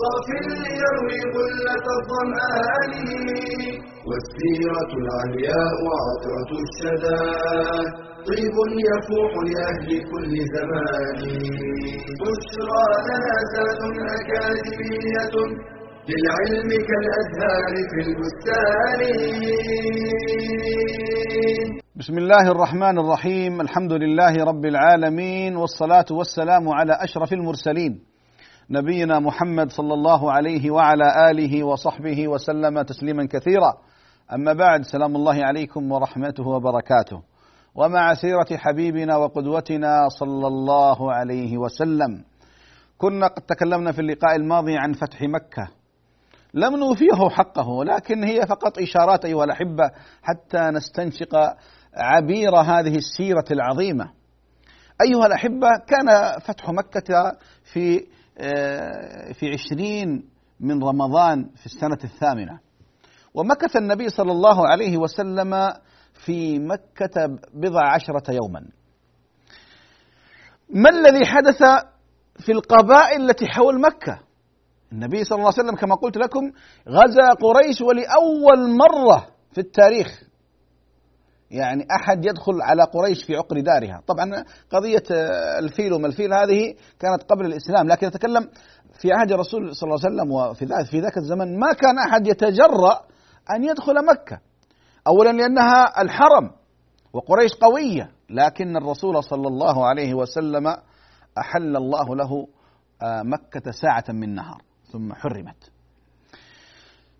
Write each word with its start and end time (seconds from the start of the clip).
صاف 0.00 0.28
ليروي 0.62 1.20
غلة 1.36 1.86
الظمآن 1.98 2.92
والسيرة 4.08 4.90
العلياء 5.02 5.78
عطرة 6.04 6.50
الشدى. 6.64 7.24
طيب 8.28 8.56
يفوح 8.88 9.32
لأهل 9.50 9.88
كل 10.10 10.32
زمان. 10.56 11.20
بشرى 12.20 12.86
لنا 13.08 13.36
زاد 13.52 13.80
أكاديمية 14.16 15.34
للعلم 16.08 16.70
كالأزهار 16.88 17.72
في 17.90 17.98
البستان. 18.06 19.00
بسم 22.00 22.18
الله 22.18 22.44
الرحمن 22.54 22.98
الرحيم. 22.98 23.60
الحمد 23.60 23.92
لله 23.92 24.34
رب 24.50 24.64
العالمين 24.64 25.56
والصلاة 25.56 26.10
والسلام 26.10 26.68
على 26.68 26.92
أشرف 27.06 27.32
المرسلين. 27.32 28.15
نبينا 28.70 29.18
محمد 29.18 29.72
صلى 29.72 29.94
الله 29.94 30.32
عليه 30.32 30.70
وعلى 30.70 31.30
آله 31.30 31.64
وصحبه 31.64 32.28
وسلم 32.28 32.82
تسليما 32.82 33.26
كثيرا. 33.26 33.72
أما 34.32 34.52
بعد 34.52 34.82
سلام 34.82 35.16
الله 35.16 35.44
عليكم 35.44 35.92
ورحمته 35.92 36.48
وبركاته. 36.48 37.22
ومع 37.74 38.14
سيرة 38.14 38.56
حبيبنا 38.56 39.16
وقدوتنا 39.16 40.08
صلى 40.08 40.46
الله 40.46 41.12
عليه 41.12 41.58
وسلم 41.58 42.24
كنا 42.98 43.26
قد 43.26 43.42
تكلمنا 43.42 43.92
في 43.92 44.00
اللقاء 44.00 44.36
الماضي 44.36 44.76
عن 44.76 44.92
فتح 44.92 45.22
مكة. 45.22 45.68
لم 46.54 46.76
نوفيه 46.76 47.28
حقه 47.30 47.68
ولكن 47.68 48.24
هي 48.24 48.46
فقط 48.46 48.78
إشارات 48.78 49.24
أيها 49.24 49.44
الأحبة 49.44 49.90
حتى 50.22 50.58
نستنشق 50.58 51.56
عبير 51.94 52.56
هذه 52.56 52.96
السيرة 52.96 53.44
العظيمة. 53.50 54.10
أيها 55.02 55.26
الأحبة 55.26 55.68
كان 55.86 56.38
فتح 56.40 56.70
مكة 56.70 57.32
في 57.72 58.06
في 59.32 59.50
عشرين 59.52 60.28
من 60.60 60.82
رمضان 60.84 61.50
في 61.56 61.66
السنة 61.66 61.98
الثامنة. 62.04 62.60
ومكث 63.34 63.76
النبي 63.76 64.08
صلى 64.08 64.32
الله 64.32 64.68
عليه 64.68 64.96
وسلم 64.96 65.72
في 66.24 66.58
مكة 66.58 67.38
بضع 67.54 67.92
عشرة 67.92 68.32
يوما. 68.32 68.66
ما 70.70 70.90
الذي 70.90 71.26
حدث 71.26 71.62
في 72.38 72.52
القبائل 72.52 73.30
التي 73.30 73.46
حول 73.46 73.80
مكة؟ 73.80 74.20
النبي 74.92 75.24
صلى 75.24 75.36
الله 75.36 75.52
عليه 75.52 75.64
وسلم 75.64 75.76
كما 75.76 75.94
قلت 75.94 76.16
لكم 76.16 76.52
غزا 76.88 77.32
قريش 77.32 77.80
ولأول 77.80 78.76
مرة 78.76 79.26
في 79.52 79.58
التاريخ. 79.60 80.22
يعني 81.50 81.86
أحد 81.90 82.24
يدخل 82.24 82.62
على 82.62 82.82
قريش 82.82 83.24
في 83.24 83.36
عقر 83.36 83.60
دارها. 83.60 84.02
طبعا 84.06 84.44
قضية 84.70 85.02
الفيل 85.58 85.92
وما 85.92 86.06
الفيل 86.06 86.34
هذه 86.34 86.74
كانت 87.00 87.22
قبل 87.22 87.46
الإسلام 87.46 87.88
لكن 87.88 88.06
أتكلم 88.06 88.48
في 89.00 89.12
عهد 89.12 89.32
الرسول 89.32 89.76
صلى 89.76 89.88
الله 89.88 90.00
عليه 90.04 90.14
وسلم 90.14 90.32
وفي 90.32 90.90
في 90.90 91.00
ذاك 91.00 91.16
الزمن 91.16 91.58
ما 91.58 91.72
كان 91.72 91.98
أحد 91.98 92.26
يتجرأ 92.26 93.00
أن 93.56 93.64
يدخل 93.64 94.06
مكة. 94.06 94.40
أولا 95.06 95.32
لأنها 95.32 96.02
الحرم 96.02 96.50
وقريش 97.12 97.54
قوية 97.54 98.10
لكن 98.30 98.76
الرسول 98.76 99.24
صلى 99.24 99.48
الله 99.48 99.86
عليه 99.86 100.14
وسلم 100.14 100.66
أحل 101.38 101.76
الله 101.76 102.16
له 102.16 102.46
مكة 103.02 103.70
ساعة 103.70 104.04
من 104.08 104.34
نهار 104.34 104.62
ثم 104.92 105.12
حرمت. 105.12 105.70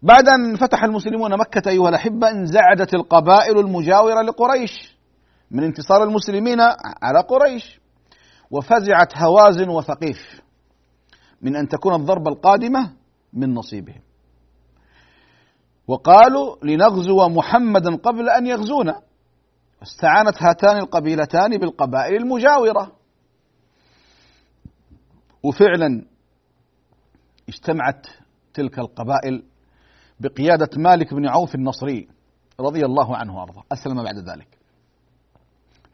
بعد 0.07 0.29
أن 0.29 0.57
فتح 0.57 0.85
المسلمون 0.85 1.39
مكة 1.39 1.71
أيها 1.71 1.89
الأحبة 1.89 2.31
انزعجت 2.31 2.95
القبائل 2.95 3.59
المجاورة 3.59 4.23
لقريش 4.23 4.97
من 5.51 5.65
انتصار 5.65 6.03
المسلمين 6.03 6.61
على 7.03 7.21
قريش 7.21 7.81
وفزعت 8.51 9.19
هوازن 9.19 9.69
وثقيف 9.69 10.41
من 11.43 11.57
أن 11.57 11.69
تكون 11.69 11.95
الضربة 11.95 12.31
القادمة 12.31 12.93
من 13.33 13.55
نصيبهم. 13.55 14.01
وقالوا 15.89 16.57
لنغزو 16.63 17.29
محمدا 17.29 17.97
قبل 17.97 18.31
أن 18.31 18.47
يغزونا. 18.47 19.03
استعانت 19.83 20.43
هاتان 20.43 20.77
القبيلتان 20.77 21.59
بالقبائل 21.59 22.15
المجاورة. 22.17 22.93
وفعلا 25.43 26.07
اجتمعت 27.49 28.07
تلك 28.55 28.79
القبائل 28.79 29.43
بقيادة 30.21 30.69
مالك 30.77 31.15
بن 31.15 31.29
عوف 31.29 31.55
النصري 31.55 32.09
رضي 32.61 32.85
الله 32.85 33.17
عنه 33.17 33.37
وأرضاه. 33.37 33.63
أسلم 33.73 34.03
بعد 34.03 34.19
ذلك. 34.19 34.49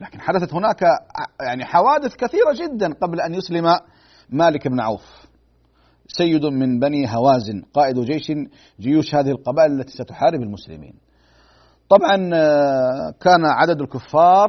لكن 0.00 0.20
حدثت 0.20 0.54
هناك 0.54 0.82
يعني 1.40 1.64
حوادث 1.64 2.16
كثيرة 2.16 2.52
جدا 2.54 2.92
قبل 2.92 3.20
أن 3.20 3.34
يسلم 3.34 3.76
مالك 4.30 4.68
بن 4.68 4.80
عوف. 4.80 5.26
سيد 6.06 6.44
من 6.44 6.78
بني 6.78 7.16
هوازن 7.16 7.62
قائد 7.74 7.98
جيش 8.00 8.32
جيوش 8.80 9.14
هذه 9.14 9.30
القبائل 9.30 9.72
التي 9.72 9.92
ستحارب 9.92 10.42
المسلمين. 10.42 10.94
طبعا 11.88 12.16
كان 13.10 13.44
عدد 13.44 13.80
الكفار 13.80 14.48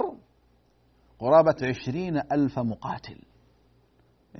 قرابة 1.19 1.55
عشرين 1.63 2.17
ألف 2.31 2.59
مقاتل. 2.59 3.19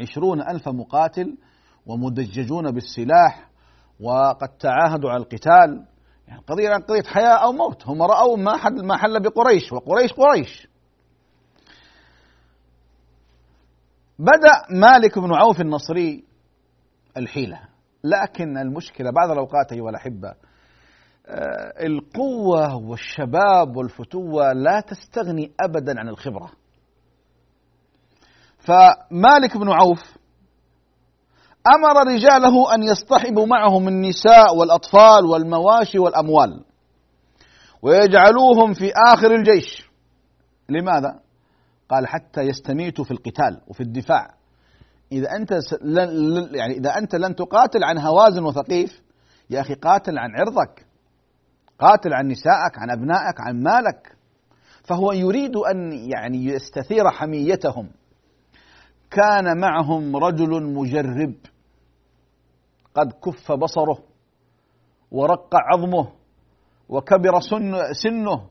عشرون 0.01 0.41
ألف 0.41 0.69
مقاتل 0.69 1.37
ومدججون 1.85 2.71
بالسلاح 2.71 3.49
وقد 3.99 4.49
تعاهدوا 4.57 5.09
على 5.11 5.23
القتال. 5.23 5.85
يعني 6.27 6.41
قضية 6.47 6.69
عن 6.69 6.81
قضية 6.81 7.03
حياة 7.03 7.43
أو 7.43 7.51
موت. 7.51 7.87
هم 7.87 8.01
رأوا 8.01 8.37
ما 8.37 8.57
حل 8.57 8.85
ما 8.85 8.97
حل 8.97 9.19
بقريش 9.19 9.73
وقريش 9.73 10.13
قريش. 10.13 10.67
بدأ 14.19 14.79
مالك 14.79 15.19
بن 15.19 15.33
عوف 15.33 15.61
النصري 15.61 16.23
الحيلة. 17.17 17.59
لكن 18.03 18.57
المشكلة 18.57 19.11
بعض 19.11 19.31
الأوقات 19.31 19.71
أيها 19.71 19.89
الأحبة 19.89 20.33
القوة 21.85 22.75
والشباب 22.75 23.77
والفتوة 23.77 24.53
لا 24.53 24.79
تستغني 24.79 25.51
أبدا 25.59 25.99
عن 25.99 26.09
الخبرة. 26.09 26.51
فمالك 28.57 29.57
بن 29.57 29.71
عوف 29.71 30.17
أمر 31.67 32.13
رجاله 32.13 32.75
أن 32.75 32.83
يصطحبوا 32.83 33.45
معهم 33.45 33.87
النساء 33.87 34.55
والأطفال 34.55 35.25
والمواشي 35.25 35.99
والأموال. 35.99 36.63
ويجعلوهم 37.81 38.73
في 38.73 38.91
آخر 39.13 39.35
الجيش. 39.35 39.89
لماذا؟ 40.69 41.19
قال 41.89 42.07
حتى 42.07 42.41
يستميتوا 42.41 43.05
في 43.05 43.11
القتال 43.11 43.61
وفي 43.67 43.83
الدفاع. 43.83 44.33
إذا 45.11 45.35
أنت 45.35 45.53
لن 45.81 46.09
يعني 46.55 46.73
إذا 46.73 46.97
أنت 46.97 47.15
لن 47.15 47.35
تقاتل 47.35 47.83
عن 47.83 47.97
هوازن 47.97 48.43
وثقيف 48.43 49.01
يا 49.49 49.61
أخي 49.61 49.73
قاتل 49.73 50.17
عن 50.17 50.29
عرضك. 50.35 50.85
قاتل 51.79 52.13
عن 52.13 52.27
نسائك 52.27 52.77
عن 52.77 52.89
أبنائك 52.89 53.35
عن 53.39 53.63
مالك. 53.63 54.17
فهو 54.83 55.11
يريد 55.11 55.55
أن 55.55 55.93
يعني 55.93 56.45
يستثير 56.45 57.09
حميتهم. 57.09 57.89
كان 59.11 59.59
معهم 59.59 60.15
رجل 60.15 60.63
مجرب. 60.63 61.33
قد 62.95 63.11
كف 63.13 63.51
بصره 63.51 63.97
ورق 65.11 65.49
عظمه 65.53 66.07
وكبر 66.89 67.39
سن 67.39 67.93
سنه 67.93 68.47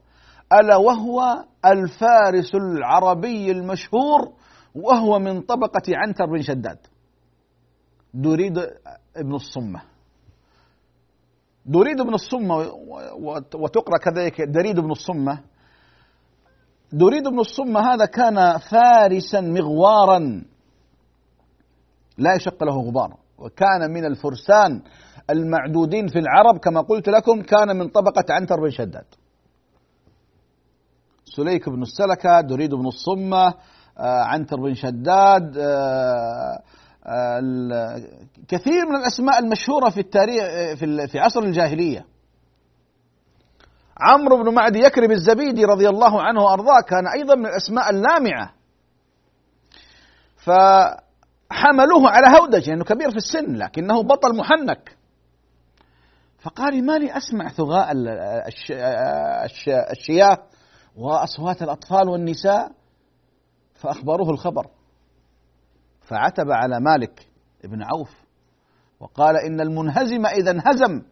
ألا 0.52 0.76
وهو 0.76 1.44
الفارس 1.64 2.54
العربي 2.54 3.50
المشهور 3.50 4.32
وهو 4.74 5.18
من 5.18 5.40
طبقة 5.40 5.82
عنتر 5.88 6.26
بن 6.26 6.42
شداد. 6.42 6.78
دريد 8.14 8.58
ابن 9.16 9.34
الصمة. 9.34 9.82
دريد 11.66 12.00
بن 12.00 12.14
الصمة 12.14 12.56
وتقرأ 13.54 13.98
كذلك 13.98 14.40
دريد 14.40 14.80
بن 14.80 14.90
الصمة. 14.90 15.38
دريد 16.92 17.28
بن 17.28 17.40
الصمة 17.40 17.80
هذا 17.80 18.04
كان 18.04 18.58
فارسا 18.58 19.40
مغوارا. 19.40 20.44
لا 22.18 22.34
يشق 22.34 22.64
له 22.64 22.80
غبار. 22.80 23.21
وكان 23.42 23.90
من 23.90 24.04
الفرسان 24.04 24.82
المعدودين 25.30 26.06
في 26.06 26.18
العرب 26.18 26.58
كما 26.58 26.80
قلت 26.80 27.08
لكم 27.08 27.42
كان 27.42 27.76
من 27.76 27.88
طبقة 27.88 28.24
عنتر 28.30 28.60
بن 28.60 28.70
شداد. 28.70 29.04
سليك 31.24 31.68
بن 31.68 31.82
السلكة 31.82 32.40
دريد 32.40 32.74
بن 32.74 32.86
الصمة 32.86 33.54
عنتر 33.98 34.56
بن 34.56 34.74
شداد 34.74 35.56
كثير 38.48 38.86
من 38.88 38.96
الأسماء 38.96 39.38
المشهورة 39.38 39.90
في 39.90 40.00
التاريخ 40.00 40.44
في 41.10 41.18
عصر 41.18 41.40
الجاهلية. 41.40 42.06
عمرو 44.00 44.42
بن 44.42 44.54
معدي 44.54 44.78
يكرب 44.78 45.10
الزبيدي 45.10 45.64
رضي 45.64 45.88
الله 45.88 46.22
عنه 46.22 46.40
وأرضاه 46.40 46.80
كان 46.80 47.06
أيضا 47.06 47.34
من 47.34 47.46
الأسماء 47.46 47.90
اللامعة. 47.90 48.52
فحملوه 51.52 52.10
على 52.10 52.38
هودج 52.38 52.70
لأنه 52.70 52.84
كبير 52.84 53.10
في 53.10 53.16
السن 53.16 53.56
لكنه 53.56 54.02
بطل 54.02 54.36
محنك. 54.36 54.96
فقال 56.38 56.86
ما 56.86 56.98
لي 56.98 57.16
أسمع 57.16 57.48
ثغاء 57.48 57.92
الشياه 59.92 60.38
وأصوات 60.96 61.62
الأطفال 61.62 62.08
والنساء. 62.08 62.72
فأخبروه 63.74 64.30
الخبر. 64.30 64.66
فعتب 66.00 66.50
على 66.50 66.80
مالك 66.80 67.28
بن 67.64 67.82
عوف 67.82 68.10
وقال 69.00 69.36
إن 69.36 69.60
المنهزم 69.60 70.26
إذا 70.26 70.50
انهزم 70.50 71.02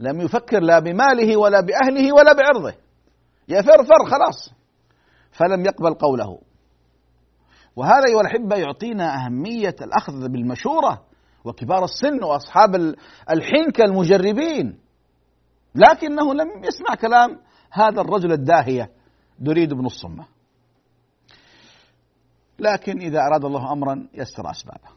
لم 0.00 0.20
يفكر 0.20 0.60
لا 0.60 0.78
بماله 0.78 1.36
ولا 1.36 1.60
بأهله 1.60 2.12
ولا 2.12 2.32
بعرضه. 2.32 2.74
يفر 3.48 3.84
فر 3.84 4.10
خلاص. 4.10 4.50
فلم 5.30 5.64
يقبل 5.64 5.94
قوله. 5.94 6.38
وهذا 7.76 8.06
أيها 8.08 8.20
الأحبة 8.20 8.56
يعطينا 8.56 9.14
أهمية 9.14 9.76
الأخذ 9.80 10.28
بالمشورة 10.28 11.02
وكبار 11.44 11.84
السن 11.84 12.24
وأصحاب 12.24 12.74
الحنكة 13.30 13.84
المجربين. 13.84 14.78
لكنه 15.74 16.34
لم 16.34 16.64
يسمع 16.64 16.94
كلام 16.94 17.38
هذا 17.70 18.00
الرجل 18.00 18.32
الداهية 18.32 18.90
دريد 19.38 19.74
بن 19.74 19.86
الصمة. 19.86 20.26
لكن 22.58 22.98
إذا 22.98 23.18
أراد 23.18 23.44
الله 23.44 23.72
أمرا 23.72 24.08
يسر 24.14 24.50
أسبابه. 24.50 24.92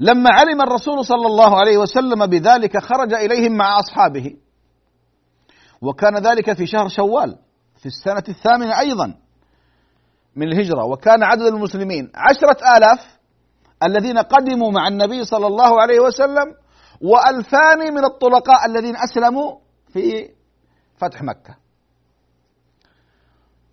لما 0.00 0.30
علم 0.30 0.62
الرسول 0.62 1.04
صلى 1.04 1.26
الله 1.26 1.60
عليه 1.60 1.78
وسلم 1.78 2.26
بذلك 2.26 2.78
خرج 2.78 3.14
إليهم 3.14 3.52
مع 3.52 3.78
أصحابه. 3.78 4.36
وكان 5.82 6.18
ذلك 6.18 6.52
في 6.52 6.66
شهر 6.66 6.88
شوال 6.88 7.38
في 7.76 7.86
السنة 7.86 8.24
الثامنة 8.28 8.78
أيضا. 8.78 9.21
من 10.36 10.48
الهجرة 10.48 10.84
وكان 10.84 11.22
عدد 11.22 11.42
المسلمين 11.42 12.12
عشرة 12.14 12.76
آلاف 12.76 13.18
الذين 13.82 14.18
قدموا 14.18 14.70
مع 14.70 14.88
النبي 14.88 15.24
صلى 15.24 15.46
الله 15.46 15.80
عليه 15.80 16.00
وسلم 16.00 16.54
وألفان 17.02 17.94
من 17.94 18.04
الطلقاء 18.04 18.66
الذين 18.66 18.96
أسلموا 18.96 19.58
في 19.92 20.28
فتح 20.96 21.22
مكة. 21.22 21.56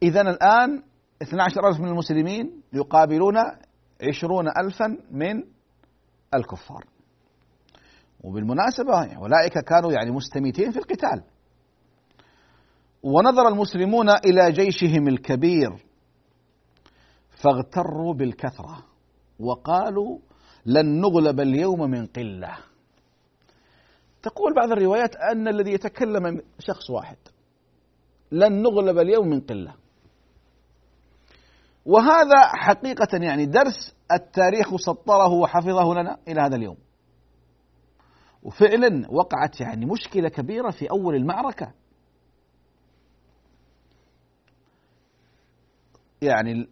إذا 0.03 0.21
الآن 0.21 0.83
12 1.21 1.67
ألف 1.67 1.79
من 1.79 1.87
المسلمين 1.87 2.61
يقابلون 2.73 3.35
عشرون 4.09 4.47
ألفا 4.47 4.97
من 5.11 5.43
الكفار. 6.33 6.83
وبالمناسبة 8.23 9.15
أولئك 9.15 9.59
كانوا 9.67 9.91
يعني 9.91 10.11
مستميتين 10.11 10.71
في 10.71 10.77
القتال. 10.77 11.23
ونظر 13.03 13.47
المسلمون 13.47 14.09
إلى 14.09 14.51
جيشهم 14.51 15.07
الكبير. 15.07 15.88
فاغتروا 17.43 18.13
بالكثرة 18.13 18.85
وقالوا 19.39 20.19
لن 20.65 21.01
نغلب 21.01 21.39
اليوم 21.39 21.79
من 21.79 22.05
قلة. 22.05 22.57
تقول 24.23 24.53
بعض 24.55 24.71
الروايات 24.71 25.15
أن 25.15 25.47
الذي 25.47 25.71
يتكلم 25.71 26.41
شخص 26.59 26.89
واحد 26.89 27.17
لن 28.31 28.61
نغلب 28.61 28.97
اليوم 28.97 29.27
من 29.27 29.41
قلة. 29.41 29.73
وهذا 31.85 32.47
حقيقة 32.53 33.17
يعني 33.17 33.45
درس 33.45 33.95
التاريخ 34.11 34.75
سطره 34.75 35.33
وحفظه 35.33 35.93
لنا 35.93 36.17
إلى 36.27 36.41
هذا 36.41 36.55
اليوم. 36.55 36.77
وفعلا 38.43 39.07
وقعت 39.11 39.61
يعني 39.61 39.85
مشكلة 39.85 40.29
كبيرة 40.29 40.71
في 40.71 40.91
أول 40.91 41.15
المعركة. 41.15 41.73
يعني 46.21 46.67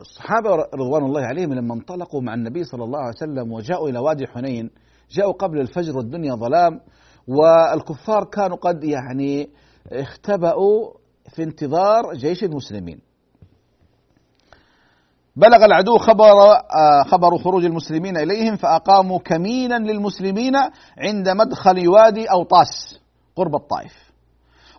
الصحابة 0.00 0.50
رضوان 0.74 1.04
الله 1.04 1.20
عليهم 1.20 1.54
لما 1.54 1.74
انطلقوا 1.74 2.22
مع 2.22 2.34
النبي 2.34 2.64
صلى 2.64 2.84
الله 2.84 2.98
عليه 2.98 3.14
وسلم 3.16 3.52
وجاءوا 3.52 3.88
إلى 3.88 3.98
وادي 3.98 4.26
حنين 4.26 4.70
جاءوا 5.10 5.32
قبل 5.32 5.60
الفجر 5.60 5.96
والدنيا 5.96 6.34
ظلام 6.34 6.80
والكفار 7.28 8.24
كانوا 8.24 8.56
قد 8.56 8.84
يعني 8.84 9.50
اختبأوا 9.92 10.92
في 11.34 11.42
انتظار 11.42 12.14
جيش 12.14 12.44
المسلمين 12.44 13.00
بلغ 15.36 15.64
العدو 15.64 15.98
خبر 15.98 16.24
آه، 16.52 17.02
خبر 17.06 17.38
خروج 17.38 17.64
المسلمين 17.64 18.16
إليهم 18.16 18.56
فأقاموا 18.56 19.18
كمينا 19.18 19.78
للمسلمين 19.78 20.56
عند 20.98 21.28
مدخل 21.28 21.88
وادي 21.88 22.30
أوطاس 22.30 23.00
قرب 23.36 23.54
الطائف. 23.54 23.92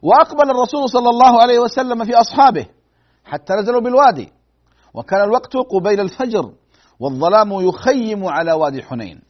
وأقبل 0.02 0.50
الرسول 0.50 0.90
صلى 0.90 1.10
الله 1.10 1.42
عليه 1.42 1.60
وسلم 1.60 2.06
في 2.06 2.16
أصحابه 2.16 2.66
حتى 3.30 3.54
نزلوا 3.54 3.82
بالوادي 3.82 4.32
وكان 4.94 5.24
الوقت 5.24 5.58
قبيل 5.58 6.00
الفجر 6.00 6.54
والظلام 7.00 7.52
يخيم 7.52 8.26
على 8.26 8.54
وادي 8.54 8.84
حنين. 8.84 9.22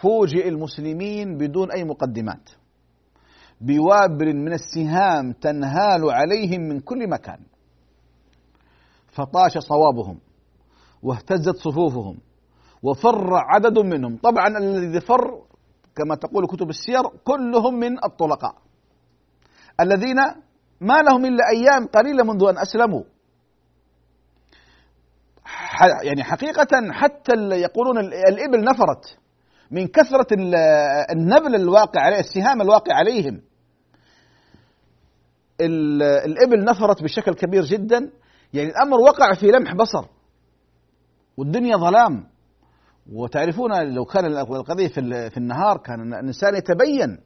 فوجئ 0.00 0.48
المسلمين 0.48 1.38
بدون 1.38 1.70
أي 1.70 1.84
مقدمات 1.84 2.50
بوابل 3.60 4.36
من 4.36 4.52
السهام 4.52 5.32
تنهال 5.32 6.10
عليهم 6.10 6.60
من 6.60 6.80
كل 6.80 7.10
مكان. 7.10 7.38
فطاش 9.06 9.58
صوابهم 9.58 10.18
واهتزت 11.02 11.56
صفوفهم 11.56 12.18
وفر 12.82 13.34
عدد 13.34 13.78
منهم 13.78 14.16
طبعا 14.16 14.58
الذي 14.58 15.00
فر 15.00 15.42
كما 15.96 16.14
تقول 16.14 16.46
كتب 16.46 16.70
السير 16.70 17.02
كلهم 17.24 17.74
من 17.74 18.04
الطلقاء 18.04 18.54
الذين 19.80 20.16
ما 20.80 21.02
لهم 21.02 21.24
إلا 21.24 21.44
أيام 21.50 21.86
قليلة 21.86 22.24
منذ 22.24 22.44
أن 22.48 22.58
أسلموا. 22.58 23.02
يعني 26.02 26.24
حقيقة 26.24 26.92
حتى 26.92 27.32
يقولون 27.50 27.98
الإبل 27.98 28.64
نفرت 28.64 29.18
من 29.70 29.86
كثرة 29.86 30.26
النبل 31.12 31.54
الواقع 31.54 32.00
عليه 32.00 32.18
السهام 32.18 32.62
الواقع 32.62 32.94
عليهم. 32.94 33.40
الإبل 35.60 36.64
نفرت 36.64 37.02
بشكل 37.02 37.34
كبير 37.34 37.64
جدا. 37.64 38.10
يعني 38.52 38.68
الأمر 38.68 39.00
وقع 39.00 39.34
في 39.34 39.46
لمح 39.46 39.74
بصر 39.74 40.08
والدنيا 41.36 41.76
ظلام. 41.76 42.26
وتعرفون 43.12 43.94
لو 43.94 44.04
كان 44.04 44.24
القضية 44.26 44.88
في 45.28 45.36
النهار 45.36 45.78
كان 45.78 46.14
الإنسان 46.14 46.54
يتبين 46.54 47.18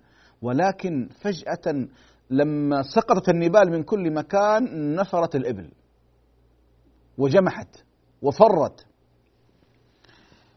ولكن 0.42 1.08
فجأة 1.20 1.88
لما 2.32 2.82
سقطت 2.82 3.28
النبال 3.28 3.70
من 3.70 3.82
كل 3.82 4.10
مكان 4.10 4.94
نفرت 4.94 5.36
الإبل. 5.36 5.70
وجمحت 7.18 7.84
وفرت. 8.22 8.86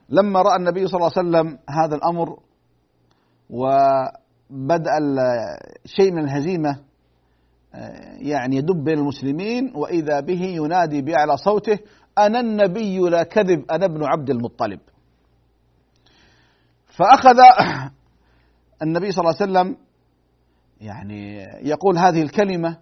لما 0.10 0.42
رأى 0.42 0.56
النبي 0.56 0.88
صلى 0.88 0.98
الله 0.98 1.12
عليه 1.18 1.30
وسلم 1.30 1.60
هذا 1.70 1.96
الأمر 1.96 2.40
وبدأ 3.50 4.92
شيء 5.86 6.12
من 6.12 6.24
الهزيمة 6.24 6.80
يعني 8.20 8.56
يدب 8.56 8.84
بين 8.84 8.98
المسلمين 8.98 9.74
وإذا 9.76 10.20
به 10.20 10.42
ينادي 10.42 11.02
بأعلى 11.02 11.38
صوته 11.38 11.80
أنا 12.18 12.40
النبي 12.40 13.00
لا 13.00 13.24
كذب 13.24 13.72
أنا 13.72 13.86
ابن 13.86 14.04
عبد 14.04 14.30
المطلب. 14.30 14.80
فأخذ 16.88 17.38
النبي 18.84 19.12
صلى 19.12 19.22
الله 19.22 19.36
عليه 19.42 19.52
وسلم 19.52 19.85
يعني 20.82 21.38
يقول 21.62 21.98
هذه 21.98 22.22
الكلمة. 22.22 22.78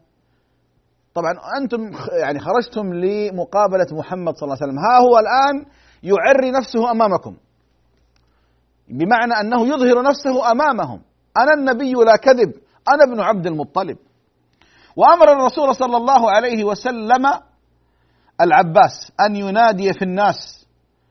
طبعا 1.13 1.33
أنتم 1.61 1.91
يعني 2.19 2.39
خرجتم 2.39 2.93
لمقابلة 2.93 3.87
محمد 3.91 4.35
صلى 4.35 4.47
الله 4.47 4.57
عليه 4.61 4.71
وسلم. 4.71 4.79
ها 4.79 4.99
هو 4.99 5.19
الآن 5.19 5.65
يعري 6.03 6.51
نفسه 6.51 6.91
أمامكم. 6.91 7.37
بمعنى 8.87 9.33
أنه 9.33 9.67
يظهر 9.67 10.01
نفسه 10.03 10.51
أمامهم. 10.51 11.01
أنا 11.41 11.53
النبي 11.53 11.93
لا 11.93 12.15
كذب. 12.15 12.53
أنا 12.93 13.03
ابن 13.03 13.19
عبد 13.19 13.47
المطلب. 13.47 13.97
وأمر 14.95 15.31
الرسول 15.31 15.75
صلى 15.75 15.97
الله 15.97 16.31
عليه 16.31 16.63
وسلم 16.63 17.25
العباس 18.41 19.11
أن 19.19 19.35
ينادي 19.35 19.93
في 19.93 20.01
الناس. 20.01 20.67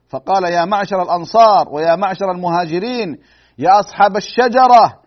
فقال 0.09 0.45
يا 0.45 0.65
معشر 0.65 1.03
الأنصار 1.03 1.69
ويا 1.71 1.97
معشر 1.97 2.31
المهاجرين 2.31 3.19
يا 3.59 3.81
أصحاب 3.81 4.17
الشجرة 4.17 5.02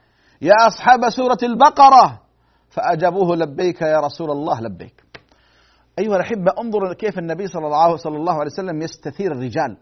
يا 0.46 0.68
أصحاب 0.68 1.10
سورة 1.10 1.38
البقرة. 1.44 2.22
فأجابوه 2.70 3.36
لبيك 3.36 3.82
يا 3.82 4.00
رسول 4.00 4.32
الله 4.32 4.62
لبيك. 4.62 5.04
أيها 6.00 6.16
الأحبة 6.16 6.52
انظروا 6.62 6.94
كيف 6.94 7.20
النبي 7.20 7.48
صلى 7.48 7.66
الله 7.66 7.98
صلى 7.98 8.18
الله 8.18 8.34
عليه 8.34 8.52
وسلم 8.52 8.82
يستثير 8.82 9.32
الرجال. 9.32 9.78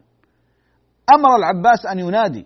أمر 1.10 1.36
العباس 1.36 1.86
أن 1.86 2.00
ينادي. 2.00 2.46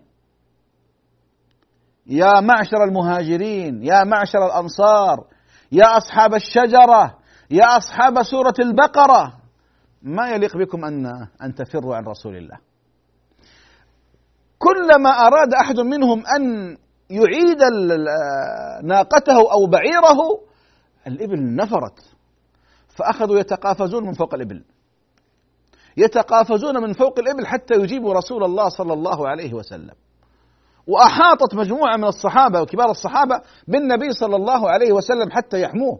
يا 2.07 2.39
معشر 2.39 2.83
المهاجرين 2.83 3.83
يا 3.83 4.03
معشر 4.03 4.45
الأنصار 4.45 5.27
يا 5.71 5.97
أصحاب 5.97 6.33
الشجرة 6.33 7.17
يا 7.51 7.77
أصحاب 7.77 8.23
سورة 8.23 8.53
البقرة. 8.59 9.33
ما 10.01 10.29
يليق 10.29 10.57
بكم 10.57 10.85
أن 10.85 11.05
أن 11.43 11.55
تفروا 11.55 11.95
عن 11.95 12.03
رسول 12.03 12.35
الله؟ 12.35 12.57
كلما 14.57 15.09
أراد 15.09 15.53
أحد 15.53 15.79
منهم 15.79 16.23
أن 16.35 16.77
يعيد 17.09 17.61
ناقته 18.83 19.51
أو 19.51 19.65
بعيره 19.65 20.39
الإبل 21.07 21.55
نفرت 21.55 21.99
فأخذوا 22.89 23.39
يتقافزون 23.39 24.05
من 24.07 24.13
فوق 24.13 24.33
الإبل. 24.33 24.63
يتقافزون 25.97 26.81
من 26.83 26.93
فوق 26.93 27.19
الإبل 27.19 27.45
حتى 27.45 27.73
يجيبوا 27.73 28.13
رسول 28.13 28.43
الله 28.43 28.69
صلى 28.69 28.93
الله 28.93 29.27
عليه 29.27 29.53
وسلم. 29.53 29.93
وأحاطت 30.87 31.55
مجموعة 31.55 31.97
من 31.97 32.03
الصحابة 32.03 32.61
وكبار 32.61 32.91
الصحابة 32.91 33.41
بالنبي 33.67 34.11
صلى 34.11 34.35
الله 34.35 34.69
عليه 34.69 34.91
وسلم 34.91 35.31
حتى 35.31 35.61
يحموه. 35.61 35.99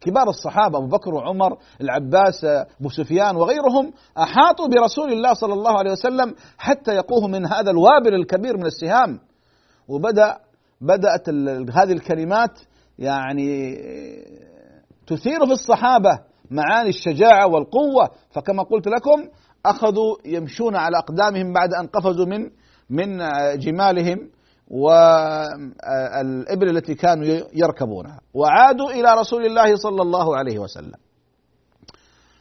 كبار 0.00 0.28
الصحابة 0.28 0.78
أبو 0.78 0.86
بكر 0.86 1.14
وعمر 1.14 1.58
العباس 1.80 2.44
أبو 2.80 2.88
سفيان 2.88 3.36
وغيرهم 3.36 3.92
أحاطوا 4.18 4.68
برسول 4.68 5.12
الله 5.12 5.34
صلى 5.34 5.52
الله 5.52 5.78
عليه 5.78 5.90
وسلم 5.90 6.34
حتى 6.58 6.94
يقوه 6.94 7.26
من 7.28 7.46
هذا 7.46 7.70
الوابل 7.70 8.14
الكبير 8.14 8.56
من 8.56 8.66
السهام. 8.66 9.20
وبدأ 9.90 10.38
بدأت 10.80 11.28
هذه 11.70 11.92
الكلمات 11.92 12.60
يعني 12.98 13.74
تثير 15.06 15.46
في 15.46 15.52
الصحابة 15.52 16.18
معاني 16.50 16.88
الشجاعة 16.88 17.46
والقوة. 17.46 18.10
فكما 18.30 18.62
قلت 18.62 18.86
لكم 18.86 19.28
أخذوا 19.66 20.16
يمشون 20.24 20.76
على 20.76 20.98
أقدامهم 20.98 21.52
بعد 21.52 21.74
أن 21.74 21.86
قفزوا 21.86 22.26
من 22.26 22.50
من 22.90 23.18
جمالهم 23.58 24.30
والإبل 24.68 25.56
التي 26.76 26.94
كانوا 26.94 27.40
يركبونها. 27.54 28.20
وعادوا 28.34 28.90
إلى 28.90 29.14
رسول 29.14 29.46
الله 29.46 29.76
صلى 29.76 30.02
الله 30.02 30.36
عليه 30.36 30.58
وسلم. 30.58 30.98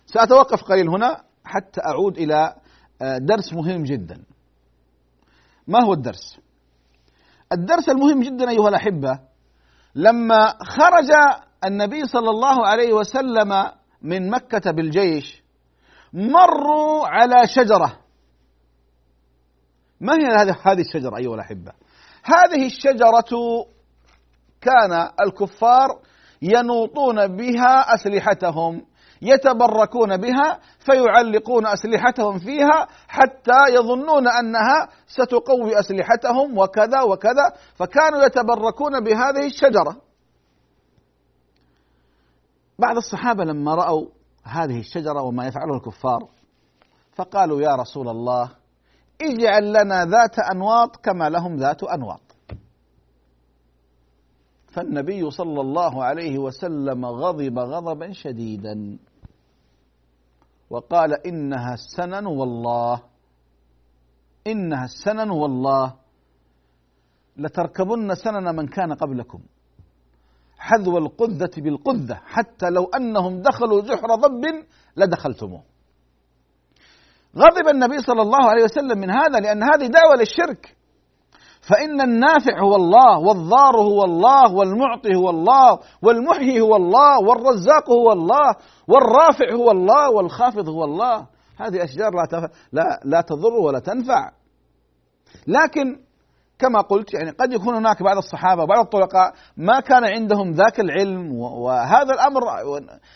سأتوقف 0.06 0.63
قليل 0.63 0.89
هنا 0.89 1.22
حتى 1.44 1.82
أعود 1.82 2.18
إلى 2.18 2.53
درس 3.01 3.53
مهم 3.53 3.84
جدا. 3.84 4.24
ما 5.68 5.84
هو 5.84 5.94
الدرس؟ 5.94 6.39
الدرس 7.51 7.89
المهم 7.89 8.22
جدا 8.24 8.50
أيها 8.50 8.70
الأحبة 8.70 9.20
لما 9.96 10.48
خرج 10.48 11.12
النبي 11.65 12.06
صلى 12.06 12.29
الله 12.29 12.68
عليه 12.68 12.94
وسلم 12.94 13.72
من 14.01 14.29
مكة 14.29 14.72
بالجيش 14.72 15.44
مروا 16.13 17.08
على 17.08 17.48
شجرة. 17.48 18.00
ما 20.01 20.13
هي 20.13 20.53
هذه 20.63 20.82
الشجرة 20.82 21.18
أيها 21.18 21.36
الأحبة؟ 21.36 21.72
هذه 22.24 22.65
الشجرة 22.65 23.65
كان 24.62 25.10
الكفار 25.22 26.00
ينوطون 26.41 27.27
بها 27.27 27.94
أسلحتهم. 27.96 28.86
يتبركون 29.21 30.17
بها 30.17 30.59
فيعلقون 30.79 31.65
أسلحتهم 31.67 32.39
فيها 32.39 32.88
حتى 33.07 33.59
يظنون 33.69 34.27
أنها 34.27 34.88
ستقوي 35.07 35.79
أسلحتهم 35.79 36.57
وكذا 36.57 37.01
وكذا 37.01 37.53
فكانوا 37.75 38.25
يتبركون 38.25 39.03
بهذه 39.03 39.45
الشجرة. 39.45 39.95
بعض 42.79 42.97
الصحابة 42.97 43.43
لما 43.43 43.75
رأوا 43.75 44.05
هذه 44.43 44.79
الشجرة 44.79 45.21
وما 45.21 45.47
يفعله 45.47 45.75
الكفار 45.75 46.29
فقالوا 47.13 47.61
يا 47.61 47.75
رسول 47.75 48.09
الله 48.09 48.49
اجعل 49.21 49.73
لنا 49.73 50.05
ذات 50.05 50.39
أنواط 50.39 50.95
كما 50.95 51.29
لهم 51.29 51.55
ذات 51.55 51.83
أنواط. 51.83 52.21
فالنبي 54.67 55.31
صلى 55.31 55.61
الله 55.61 56.03
عليه 56.03 56.38
وسلم 56.38 57.05
غضب 57.05 57.59
غضبا 57.59 58.11
شديدا. 58.13 58.97
وقال 60.69 61.27
إنها 61.27 61.73
السنن 61.73 62.25
والله 62.25 63.03
إنها 64.47 64.85
السنن 64.85 65.29
والله. 65.29 65.93
لتركبن 67.38 68.15
سنن 68.15 68.55
من 68.55 68.67
كان 68.67 68.93
قبلكم. 68.93 69.39
حذو 70.57 70.97
القذة 70.97 71.51
بالقذة 71.57 72.15
حتى 72.15 72.69
لو 72.69 72.85
أنهم 72.85 73.41
دخلوا 73.41 73.81
جحر 73.81 74.07
ضب 74.15 74.65
لدخلتموه. 74.97 75.63
غضب 77.35 77.67
النبي 77.67 77.99
صلى 77.99 78.21
الله 78.21 78.49
عليه 78.49 78.63
وسلم 78.63 78.97
من 78.99 79.09
هذا 79.09 79.39
لأن 79.39 79.63
هذه 79.63 79.88
دعوة 79.88 80.15
للشرك. 80.15 80.75
فإن 81.61 82.01
النافع 82.01 82.59
هو 82.59 82.75
الله 82.75 83.19
والضار 83.19 83.77
هو 83.77 84.05
الله 84.05 84.53
والمعطي 84.53 85.15
هو 85.15 85.29
الله 85.29 85.79
والمحيي 86.01 86.61
هو 86.61 86.75
الله 86.75 87.19
والرزاق 87.19 87.89
هو 87.89 88.11
الله 88.11 88.55
والرافع 88.87 89.53
هو 89.53 89.71
الله 89.71 90.09
والخافض 90.09 90.69
هو 90.69 90.83
الله 90.83 91.27
هذه 91.57 91.83
أشجار 91.83 92.11
لا. 92.11 92.49
لا 92.71 92.99
لا 93.05 93.21
تضر 93.21 93.53
ولا 93.53 93.79
تنفع 93.79 94.31
لكن 95.47 95.99
كما 96.59 96.81
قلت 96.81 97.13
يعني 97.13 97.29
قد 97.29 97.53
يكون 97.53 97.75
هناك 97.75 98.03
بعض 98.03 98.17
الصحابة 98.17 98.63
وبعض 98.63 98.79
الطلقاء 98.79 99.33
ما 99.57 99.79
كان 99.79 100.03
عندهم 100.03 100.51
ذاك 100.51 100.79
العلم 100.79 101.33
وهذا 101.35 102.13
الأمر 102.13 102.41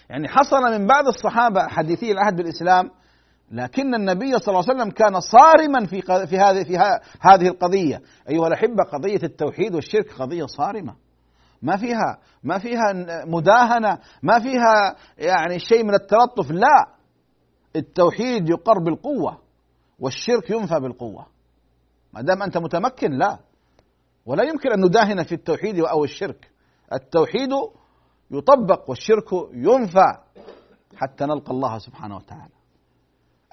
يعني 0.10 0.28
حصل 0.28 0.62
من 0.62 0.88
بعض 0.88 1.08
الصحابة 1.08 1.68
حديثي 1.68 2.12
العهد 2.12 2.36
بالإسلام 2.36 2.90
لكن 3.54 3.96
النبي 3.96 4.40
صلى 4.40 4.48
الله 4.48 4.64
عليه 4.70 4.82
وسلم 4.82 4.92
كان 4.92 5.20
صارما 5.20 5.86
في 5.86 6.02
في 6.02 6.38
هذه 6.38 6.64
في 6.64 6.78
هذه 7.22 7.48
القضية. 7.48 8.02
أيها 8.30 8.48
الأحبة 8.48 8.84
قضية 8.94 9.20
التوحيد 9.24 9.76
والشرك 9.76 10.14
قضية 10.14 10.46
صارمة. 10.46 10.96
ما 11.62 11.78
فيها 11.78 12.18
ما 12.44 12.58
فيها 12.60 12.94
مداهنة 13.26 14.00
ما 14.24 14.40
فيها 14.40 14.96
يعني 15.18 15.60
شيء 15.60 15.84
من 15.84 15.94
التلطف. 15.94 16.52
لا 16.52 16.88
التوحيد 17.76 18.50
يقر 18.50 18.80
بالقوة 18.80 19.38
والشرك 20.00 20.50
ينفى 20.50 20.80
بالقوة. 20.80 21.26
ما 22.14 22.22
دام 22.22 22.44
أنت 22.44 22.58
متمكن 22.58 23.12
لا. 23.12 23.40
ولا 24.26 24.44
يمكن 24.44 24.72
أن 24.72 24.86
نداهن 24.86 25.24
في 25.24 25.36
التوحيد 25.36 25.80
أو 25.80 26.04
الشرك. 26.04 26.52
التوحيد 26.94 27.50
يطبق 28.32 28.90
والشرك 28.90 29.34
ينفى 29.54 30.14
حتى 30.96 31.26
نلقى 31.26 31.52
الله 31.52 31.78
سبحانه 31.78 32.16
وتعالى. 32.16 32.53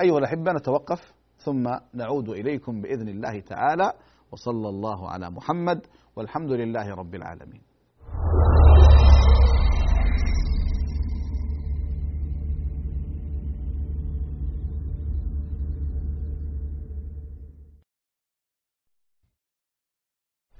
أيها 0.00 0.18
الأحبة 0.18 0.52
نتوقف 0.52 1.12
ثم 1.36 1.76
نعود 1.94 2.28
إليكم 2.28 2.82
بإذن 2.82 3.08
الله 3.08 3.40
تعالى 3.40 3.92
وصلى 4.32 4.68
الله 4.68 5.08
على 5.08 5.30
محمد 5.30 5.86
والحمد 6.16 6.50
لله 6.50 6.94
رب 6.94 7.14
العالمين. 7.14 7.62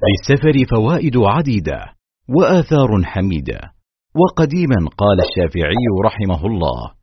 للسفر 0.03 0.77
فوائد 0.77 1.17
عديدة 1.17 1.79
وآثار 2.29 3.05
حميدة 3.05 3.61
وقديما 4.15 4.89
قال 4.99 5.19
الشافعي 5.21 5.85
رحمه 6.05 6.47
الله 6.47 7.00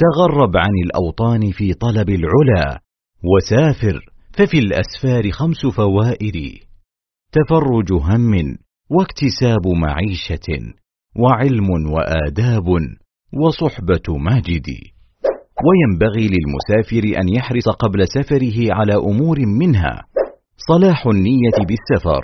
تغرب 0.00 0.56
عن 0.56 0.70
الأوطان 0.86 1.50
في 1.50 1.74
طلب 1.74 2.08
العلا 2.08 2.80
وسافر 3.24 4.00
ففي 4.32 4.58
الأسفار 4.58 5.30
خمس 5.30 5.66
فوائد. 5.66 6.58
تفرج 7.32 7.92
هم 7.92 8.56
واكتساب 8.90 9.66
معيشة 9.66 10.74
وعلم 11.16 11.70
وآداب 11.92 12.66
وصحبة 13.44 14.18
ماجد. 14.18 14.66
وينبغي 15.66 16.28
للمسافر 16.28 17.20
أن 17.20 17.28
يحرص 17.36 17.68
قبل 17.68 18.08
سفره 18.08 18.74
على 18.74 18.94
أمور 18.94 19.38
منها. 19.46 20.02
صلاح 20.68 21.06
النية 21.06 21.56
بالسفر 21.68 22.22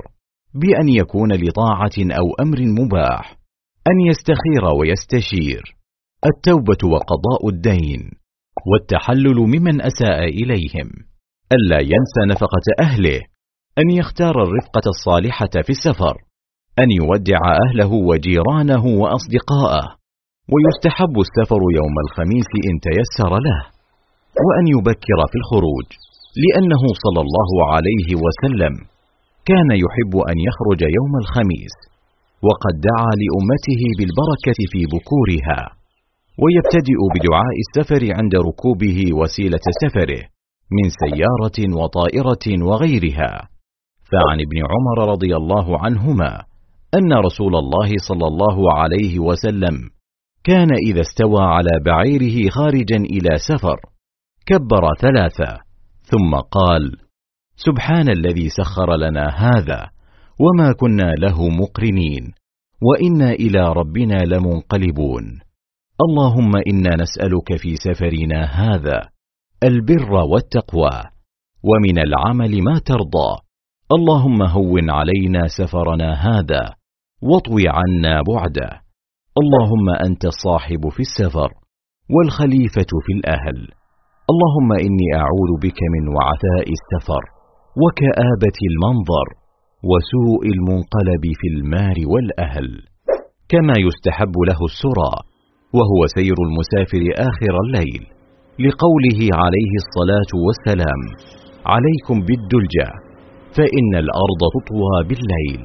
بأن 0.55 0.89
يكون 0.89 1.33
لطاعة 1.33 1.99
أو 1.99 2.35
أمر 2.41 2.59
مباح 2.61 3.37
أن 3.89 4.01
يستخير 4.11 4.65
ويستشير. 4.81 5.76
التوبة 6.33 6.83
وقضاء 6.93 7.49
الدين 7.49 8.01
والتحلل 8.71 9.39
ممن 9.53 9.81
أساء 9.81 10.25
إليهم. 10.25 10.89
ألا 11.57 11.81
ينسى 11.81 12.23
نفقة 12.33 12.67
أهله 12.81 13.21
أن 13.79 13.91
يختار 13.91 14.43
الرفقة 14.43 14.87
الصالحة 14.95 15.55
في 15.67 15.71
السفر 15.71 16.15
أن 16.83 16.89
يودع 17.01 17.41
أهله 17.65 17.93
وجيرانه 18.09 18.85
وأصدقاءه 19.03 19.87
ويستحب 20.53 21.15
السفر 21.27 21.63
يوم 21.81 21.97
الخميس 22.05 22.51
إن 22.69 22.75
تيسر 22.87 23.33
له 23.47 23.61
وأن 24.47 24.67
يبكر 24.77 25.19
في 25.31 25.37
الخروج 25.43 25.89
لأنه 26.45 26.83
صلى 27.05 27.21
الله 27.27 27.51
عليه 27.73 28.09
وسلم 28.25 28.75
كان 29.51 29.71
يحب 29.85 30.15
أن 30.31 30.37
يخرج 30.49 30.81
يوم 30.99 31.13
الخميس 31.23 31.77
وقد 32.47 32.75
دعا 32.91 33.13
لأمته 33.23 33.83
بالبركة 33.99 34.59
في 34.73 34.81
بكورها. 34.93 35.76
ويبتدئ 36.43 37.01
بدعاء 37.15 37.57
السفر 37.65 38.03
عند 38.19 38.35
ركوبه 38.49 38.99
وسيلة 39.13 39.67
سفره 39.83 40.23
من 40.77 40.87
سيارة 41.03 41.77
وطائرة 41.81 42.65
وغيرها. 42.69 43.49
فعن 44.13 44.41
ابن 44.41 44.59
عمر 44.71 45.13
رضي 45.13 45.37
الله 45.37 45.79
عنهما 45.79 46.43
أن 46.95 47.13
رسول 47.13 47.57
الله 47.57 47.91
صلى 48.09 48.27
الله 48.27 48.73
عليه 48.73 49.19
وسلم 49.19 49.75
كان 50.45 50.69
إذا 50.89 51.01
استوى 51.01 51.43
على 51.43 51.71
بعيره 51.87 52.51
خارجا 52.51 52.97
إلى 52.97 53.39
سفر 53.39 53.81
كبر 54.47 54.95
ثلاثة 55.01 55.59
ثم 56.03 56.35
قال 56.35 56.93
سبحان 57.57 58.09
الذي 58.09 58.49
سخر 58.49 58.97
لنا 58.97 59.29
هذا 59.29 59.91
وما 60.41 60.73
كنا 60.73 61.13
له 61.19 61.49
مقرنين 61.49 62.33
وإنا 62.83 63.33
إلى 63.33 63.73
ربنا 63.73 64.25
لمنقلبون. 64.25 65.46
اللهم 66.05 66.53
إنا 66.57 66.91
نسألك 67.03 67.57
في 67.63 67.77
سفرنا 67.77 68.45
هذا 68.45 69.01
البر 69.65 70.13
والتقوى 70.13 71.01
ومن 71.65 71.99
العمل 71.99 72.63
ما 72.63 72.79
ترضى. 72.79 73.31
اللهم 73.97 74.43
هون 74.43 74.91
علينا 74.91 75.47
سفرنا 75.47 76.13
هذا 76.13 76.75
واطوي 77.23 77.63
عنا 77.69 78.23
بعده. 78.29 78.71
اللهم 79.41 79.87
أنت 80.07 80.25
الصاحب 80.25 80.89
في 80.89 81.01
السفر 81.01 81.51
والخليفة 82.15 82.91
في 83.05 83.13
الأهل. 83.19 83.59
اللهم 84.31 84.73
إني 84.73 85.09
أعوذ 85.15 85.51
بك 85.63 85.81
من 85.95 86.05
وعثاء 86.15 86.67
السفر 86.79 87.23
وكآبة 87.83 88.59
المنظر 88.71 89.27
وسوء 89.91 90.43
المنقلب 90.55 91.25
في 91.41 91.47
المال 91.55 92.07
والأهل. 92.13 92.69
كما 93.49 93.75
يستحب 93.87 94.35
له 94.49 94.61
السرى. 94.71 95.36
وهو 95.79 96.01
سير 96.19 96.37
المسافر 96.49 97.03
آخر 97.29 97.55
الليل. 97.65 98.03
لقوله 98.67 99.21
عليه 99.43 99.73
الصلاة 99.83 100.33
والسلام 100.47 101.01
عليكم 101.75 102.17
بالدلجة 102.27 102.89
فإن 103.57 103.93
الأرض 104.05 104.41
تطوى 104.57 104.97
بالليل. 105.09 105.63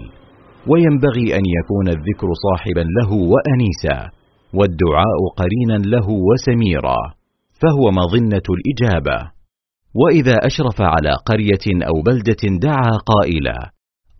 وينبغي 0.67 1.27
أن 1.37 1.43
يكون 1.57 1.87
الذكر 1.87 2.27
صاحبا 2.45 2.85
له 2.97 3.11
وانيسا 3.31 3.97
والدعاء 4.53 5.19
قرينا 5.39 5.77
له 5.95 6.07
وسميرا 6.29 7.01
فهو 7.61 7.91
مظنة 7.91 8.47
الإجابة. 8.57 9.31
وإذا 9.95 10.35
أشرف 10.45 10.81
على 10.81 11.11
قرية 11.25 11.85
أو 11.87 12.01
بلدة 12.01 12.43
دعا 12.61 12.91
قائلا 13.11 13.71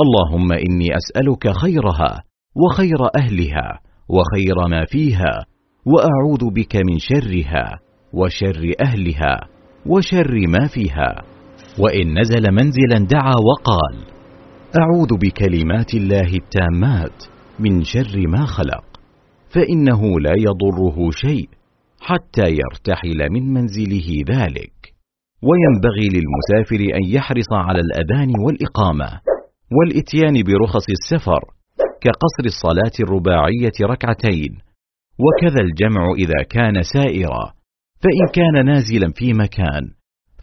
اللهم 0.03 0.51
إني 0.51 0.87
أسألك 0.97 1.57
خيرها 1.61 2.23
وخير 2.55 3.01
أهلها 3.15 3.79
وخير 4.09 4.67
ما 4.67 4.85
فيها 4.85 5.45
وأعوذ 5.85 6.53
بك 6.53 6.75
من 6.75 6.97
شرها 6.99 7.79
وشر 8.13 8.73
أهلها 8.81 9.47
وشر 9.85 10.47
ما 10.47 10.67
فيها. 10.67 11.23
وإن 11.79 12.19
نزل 12.19 12.51
منزلا 12.51 13.07
دعا 13.09 13.33
وقال 13.49 14.05
أعوذ 14.79 15.17
بكلمات 15.17 15.93
الله 15.93 16.29
التامات 16.33 17.23
من 17.59 17.83
شر 17.83 18.27
ما 18.27 18.45
خلق 18.45 18.85
فإنه 19.49 20.19
لا 20.19 20.33
يضره 20.37 21.11
شيء 21.11 21.49
حتى 22.01 22.47
يرتحل 22.61 23.29
من 23.31 23.53
منزله 23.53 24.07
ذلك. 24.33 24.81
وينبغي 25.47 26.07
للمسافر 26.15 26.95
أن 26.95 27.15
يحرص 27.15 27.51
على 27.53 27.79
الأذان 27.79 28.31
والإقامة 28.45 29.19
والإتيان 29.77 30.43
برخص 30.43 30.85
السفر 30.89 31.41
كقصر 32.01 32.45
الصلاة 32.45 32.95
الرباعية 32.99 33.77
ركعتين 33.81 34.70
وكذا 35.25 35.61
الجمع 35.61 36.03
إذا 36.17 36.43
كان 36.49 36.81
سائرا. 36.83 37.61
فإن 38.03 38.27
كان 38.33 38.65
نازلا 38.65 39.11
في 39.15 39.33
مكان 39.33 39.83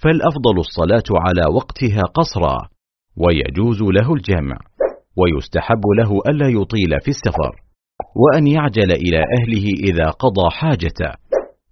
فالأفضل 0.02 0.58
الصلاة 0.58 1.08
على 1.26 1.54
وقتها 1.54 2.02
قصرا 2.02 2.58
ويجوز 3.16 3.82
له 3.82 4.14
الجمع 4.14 4.58
ويستحب 5.16 5.82
له 5.98 6.10
ألا 6.28 6.48
يطيل 6.48 6.90
في 7.02 7.08
السفر 7.08 7.52
وأن 8.16 8.46
يعجل 8.46 8.92
إلى 8.92 9.18
أهله 9.18 9.66
إذا 9.90 10.10
قضى 10.10 10.50
حاجته. 10.50 11.12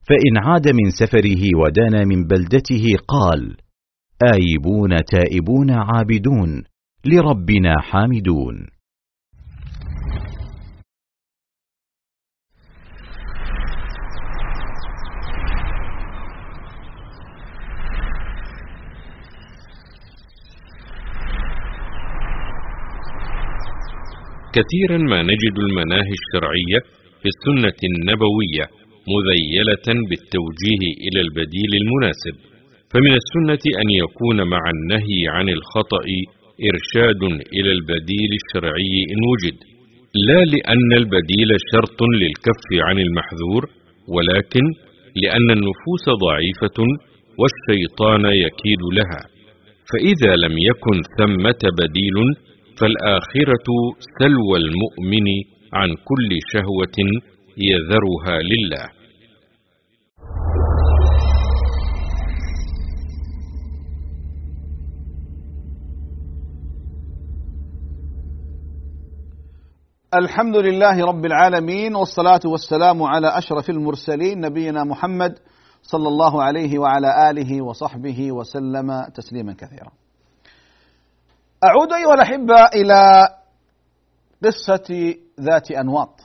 فإن 0.08 0.36
عاد 0.36 0.68
من 0.68 0.90
سفره 1.00 1.42
ودنا 1.62 2.04
من 2.04 2.26
بلدته 2.26 2.86
قال 3.08 3.56
آيبون 4.34 4.90
تائبون 5.04 5.70
عابدون 5.70 6.64
لربنا 7.04 7.74
حامدون. 7.80 8.75
كثيرا 24.56 24.98
ما 25.12 25.22
نجد 25.22 25.56
المناهي 25.66 26.14
الشرعية 26.20 26.80
في 27.20 27.28
السنة 27.34 27.78
النبوية 27.90 28.64
مذيلة 29.14 29.86
بالتوجيه 30.08 30.82
إلى 31.06 31.20
البديل 31.26 31.70
المناسب. 31.80 32.34
فمن 32.92 33.12
السنة 33.22 33.64
أن 33.82 33.88
يكون 34.02 34.38
مع 34.54 34.62
النهي 34.76 35.20
عن 35.36 35.48
الخطأ 35.48 36.06
إرشاد 36.70 37.22
إلى 37.56 37.70
البديل 37.78 38.30
الشرعي 38.40 38.94
إن 39.12 39.20
وجد. 39.32 39.58
لا 40.28 40.40
لأن 40.54 40.90
البديل 41.02 41.50
شرط 41.72 42.00
للكف 42.20 42.66
عن 42.86 42.98
المحذور 43.06 43.62
ولكن 44.14 44.64
لأن 45.22 45.48
النفوس 45.56 46.04
ضعيفة 46.26 46.78
والشيطان 47.40 48.24
يكيد 48.44 48.82
لها. 48.98 49.22
فإذا 49.90 50.32
لم 50.44 50.54
يكن 50.70 50.96
ثمة 51.18 51.62
بديل 51.80 52.16
فالآخرة 52.80 53.68
سلوى 54.18 54.58
المؤمن 54.58 55.28
عن 55.72 55.88
كل 55.88 56.30
شهوة 56.52 56.98
يذرها 57.58 58.38
لله 58.42 58.96
الحمد 70.14 70.56
لله 70.56 71.04
رب 71.04 71.24
العالمين 71.24 71.94
والصلاة 71.94 72.40
والسلام 72.44 73.02
على 73.02 73.38
أشرف 73.38 73.70
المرسلين 73.70 74.40
نبينا 74.40 74.84
محمد 74.84 75.38
صلى 75.82 76.08
الله 76.08 76.42
عليه 76.42 76.78
وعلى 76.78 77.30
آله 77.30 77.62
وصحبه 77.64 78.32
وسلم 78.32 79.02
تسليما 79.14 79.52
كثيرا. 79.52 80.05
أعود 81.64 81.92
أيها 81.92 82.14
الأحبة 82.14 82.64
إلى 82.74 83.28
قصة 84.44 85.14
ذات 85.40 85.70
أنواط. 85.70 86.20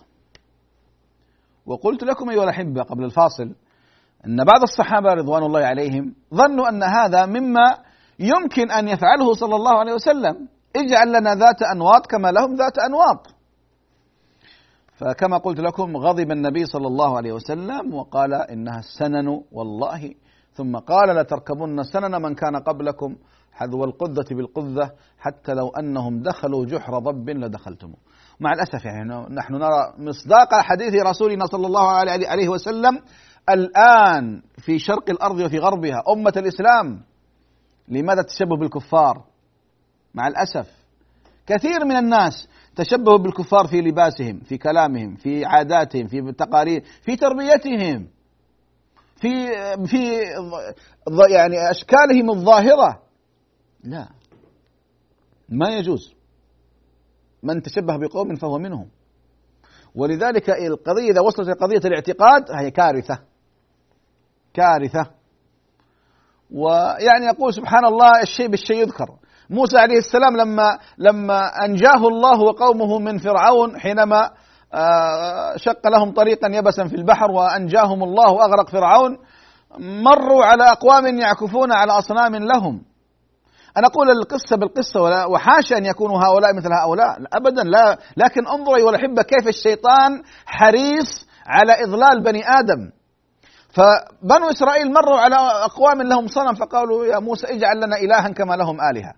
وقلت 1.65 2.03
لكم 2.03 2.29
أيها 2.29 2.43
الأحبة 2.43 2.81
قبل 2.83 3.03
الفاصل 3.03 3.55
أن 4.25 4.43
بعض 4.43 4.61
الصحابة 4.61 5.13
رضوان 5.13 5.43
الله 5.43 5.59
عليهم 5.65 6.15
ظنوا 6.33 6.69
أن 6.69 6.83
هذا 6.83 7.25
مما 7.25 7.77
يمكن 8.19 8.71
أن 8.71 8.87
يفعله 8.87 9.33
صلى 9.33 9.55
الله 9.55 9.79
عليه 9.79 9.93
وسلم. 9.93 10.47
اجعل 10.75 11.07
لنا 11.09 11.35
ذات 11.35 11.61
أنواط 11.75 12.05
كما 12.05 12.31
لهم 12.31 12.55
ذات 12.55 12.79
أنواط. 12.79 13.27
فكما 14.95 15.37
قلت 15.37 15.59
لكم 15.59 15.97
غضب 15.97 16.31
النبي 16.31 16.65
صلى 16.65 16.87
الله 16.87 17.17
عليه 17.17 17.31
وسلم 17.33 17.93
وقال 17.93 18.33
إنها 18.33 18.79
السنن 18.79 19.41
والله. 19.51 20.13
ثم 20.53 20.77
قال 20.77 21.15
لتركبن 21.15 21.83
سنن 21.83 22.21
من 22.21 22.35
كان 22.35 22.55
قبلكم. 22.55 23.15
حذو 23.51 23.83
القذة 23.83 24.35
بالقذة 24.35 24.91
حتى 25.19 25.53
لو 25.53 25.69
أنهم 25.69 26.21
دخلوا 26.21 26.65
جحر 26.65 26.99
ضب 26.99 27.29
لدخلتموه. 27.29 27.97
مع 28.39 28.51
الأسف 28.53 28.85
يعني 28.85 29.35
نحن 29.35 29.53
نرى 29.53 29.93
مصداق 29.97 30.53
حديث 30.53 30.93
رسولنا 30.93 31.45
صلى 31.45 31.67
الله 31.67 31.87
عليه 31.87 32.49
وسلم 32.49 33.01
الآن 33.49 34.41
في 34.57 34.79
شرق 34.79 35.09
الأرض 35.09 35.39
وفي 35.39 35.59
غربها 35.59 36.03
أمة 36.15 36.33
الإسلام 36.37 37.01
لماذا 37.87 38.21
تشبه 38.21 38.57
بالكفار؟ 38.57 39.23
مع 40.13 40.27
الأسف 40.27 40.67
كثير 41.47 41.85
من 41.85 41.95
الناس 41.95 42.47
تشبهوا 42.75 43.17
بالكفار 43.17 43.67
في 43.67 43.81
لباسهم 43.81 44.39
في 44.39 44.57
كلامهم 44.57 45.15
في 45.15 45.45
عاداتهم 45.45 46.07
في 46.07 46.31
تقارير 46.31 46.83
في 47.01 47.15
تربيتهم 47.15 48.07
في 49.15 49.47
في 49.85 50.21
يعني 51.29 51.71
أشكالهم 51.71 52.29
الظاهرة 52.29 53.01
لا. 53.83 54.07
ما 55.49 55.69
يجوز. 55.69 56.13
من 57.43 57.61
تشبه 57.61 57.97
بقوم 57.97 58.35
فهو 58.35 58.57
منهم. 58.57 58.89
ولذلك 59.95 60.49
القضية 60.49 61.11
إذا 61.11 61.21
وصلت 61.21 61.47
لقضيه 61.47 61.77
الاعتقاد 61.85 62.51
هي 62.51 62.71
كارثة. 62.71 63.19
كارثة. 64.53 65.11
ويعني 66.51 67.25
يقول 67.25 67.53
سبحان 67.53 67.85
الله 67.85 68.21
الشيء 68.21 68.47
بالشيء 68.47 68.77
يذكر. 68.77 69.17
موسى 69.49 69.77
عليه 69.77 69.97
السلام 69.97 70.37
لما 70.37 70.79
لما 70.97 71.65
أنجاه 71.65 72.07
الله 72.07 72.41
وقومه 72.41 72.99
من 72.99 73.17
فرعون 73.17 73.79
حينما 73.79 74.31
آه، 74.73 75.57
شق 75.57 75.87
لهم 75.87 76.13
طريقا 76.13 76.47
يبسا 76.51 76.87
في 76.87 76.95
البحر 76.95 77.31
وأنجاهم 77.31 78.03
الله 78.03 78.31
وأغرق 78.31 78.69
فرعون 78.69 79.17
مروا 79.79 80.45
على 80.45 80.63
أقوام 80.63 81.19
يعكفون 81.19 81.71
على 81.71 81.91
أصنام 81.91 82.35
لهم. 82.35 82.81
أنا 83.77 83.87
أقول 83.87 84.09
القصة 84.09 84.55
بالقصة 84.57 85.27
وحاشا 85.27 85.77
أن 85.77 85.85
يكونوا 85.85 86.17
هؤلاء 86.25 86.55
مثل 86.55 86.73
هؤلاء. 86.73 87.17
ابدا 87.33 87.63
لا. 87.63 87.97
لكن 88.17 88.47
انظروا 88.47 88.77
ايها 88.77 88.89
الاحبه 88.89 89.21
كيف 89.21 89.47
الشيطان 89.47 90.23
حريص 90.45 91.27
على 91.47 91.83
إضلال 91.83 92.23
بني 92.23 92.43
آدم. 92.49 92.91
فبنو 93.69 94.49
إسرائيل 94.49 94.93
مروا 94.93 95.19
على 95.19 95.35
أقوام 95.35 96.01
لهم 96.01 96.27
صنم 96.27 96.53
فقالوا 96.53 97.05
يا 97.05 97.19
موسى 97.19 97.47
اجعل 97.47 97.77
لنا 97.77 97.97
الها 97.97 98.29
كما 98.29 98.55
لهم 98.55 98.77
آلهة. 98.81 99.13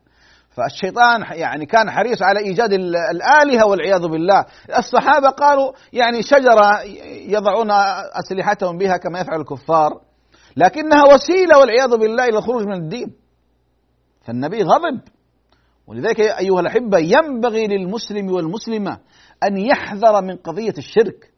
فالشيطان 0.52 1.22
يعني 1.32 1.66
كان 1.66 1.92
حريص 1.92 2.22
على 2.22 2.40
إيجاد 2.40 2.74
الآلهة 3.12 3.66
والعياذ 3.66 4.08
بالله. 4.08 4.46
الصحابة 4.78 5.30
قالوا 5.30 5.72
يعني 5.94 6.22
شجرة 6.22 6.82
يضعون 7.28 7.72
أسلحتهم 8.14 8.78
بها 8.78 8.98
كما 8.98 9.20
يفعل 9.20 9.42
الكفار. 9.42 9.92
لكنها 10.58 11.04
وسيلة 11.14 11.60
والعياذ 11.60 11.98
بالله 11.98 12.26
إلى 12.28 12.38
الخروج 12.38 12.64
من 12.66 12.74
الدين. 12.74 13.23
فالنبي 14.24 14.64
غضب. 14.64 15.02
ولذلك 15.88 16.20
أيها 16.20 16.60
الأحبة 16.60 16.98
ينبغي 17.00 17.68
للمسلم 17.68 18.32
والمسلمة 18.32 19.00
أن 19.44 19.58
يحذر 19.58 20.22
من 20.22 20.36
قضية 20.36 20.74
الشرك 20.78 21.34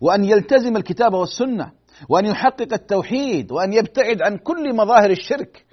وأن 0.00 0.24
يلتزم 0.24 0.76
الكتاب 0.76 1.14
والسنة 1.14 1.72
وأن 2.08 2.26
يحقق 2.26 2.72
التوحيد 2.72 3.52
وأن 3.52 3.72
يبتعد 3.72 4.22
عن 4.22 4.36
كل 4.36 4.76
مظاهر 4.76 5.10
الشرك 5.10 5.64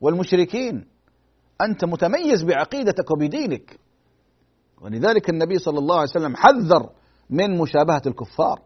والمشركين. 0.00 0.86
أنت 1.60 1.84
متميز 1.84 2.42
بعقيدتك 2.42 3.10
وبدينك. 3.10 3.78
ولذلك 4.82 5.30
النبي 5.30 5.58
صلى 5.58 5.78
الله 5.78 5.94
عليه 5.94 6.10
وسلم 6.10 6.36
حذر 6.36 6.90
من 7.30 7.58
مشابهة 7.58 8.02
الكفار 8.06 8.60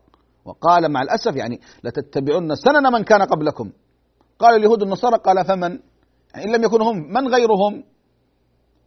وقال 0.44 0.92
مع 0.92 1.02
الأسف 1.02 1.36
يعني 1.36 1.60
لتتبعن 1.84 2.54
سنن 2.54 2.92
من 2.92 3.04
كان 3.04 3.22
قبلكم. 3.22 3.72
قال 4.38 4.54
اليهود 4.54 4.82
النصارى 4.82 5.16
قال 5.16 5.44
فمن؟ 5.44 5.78
إن 6.36 6.52
لم 6.56 6.64
يكن 6.64 6.82
هم 6.82 6.96
من 6.96 7.28
غيرهم؟ 7.28 7.84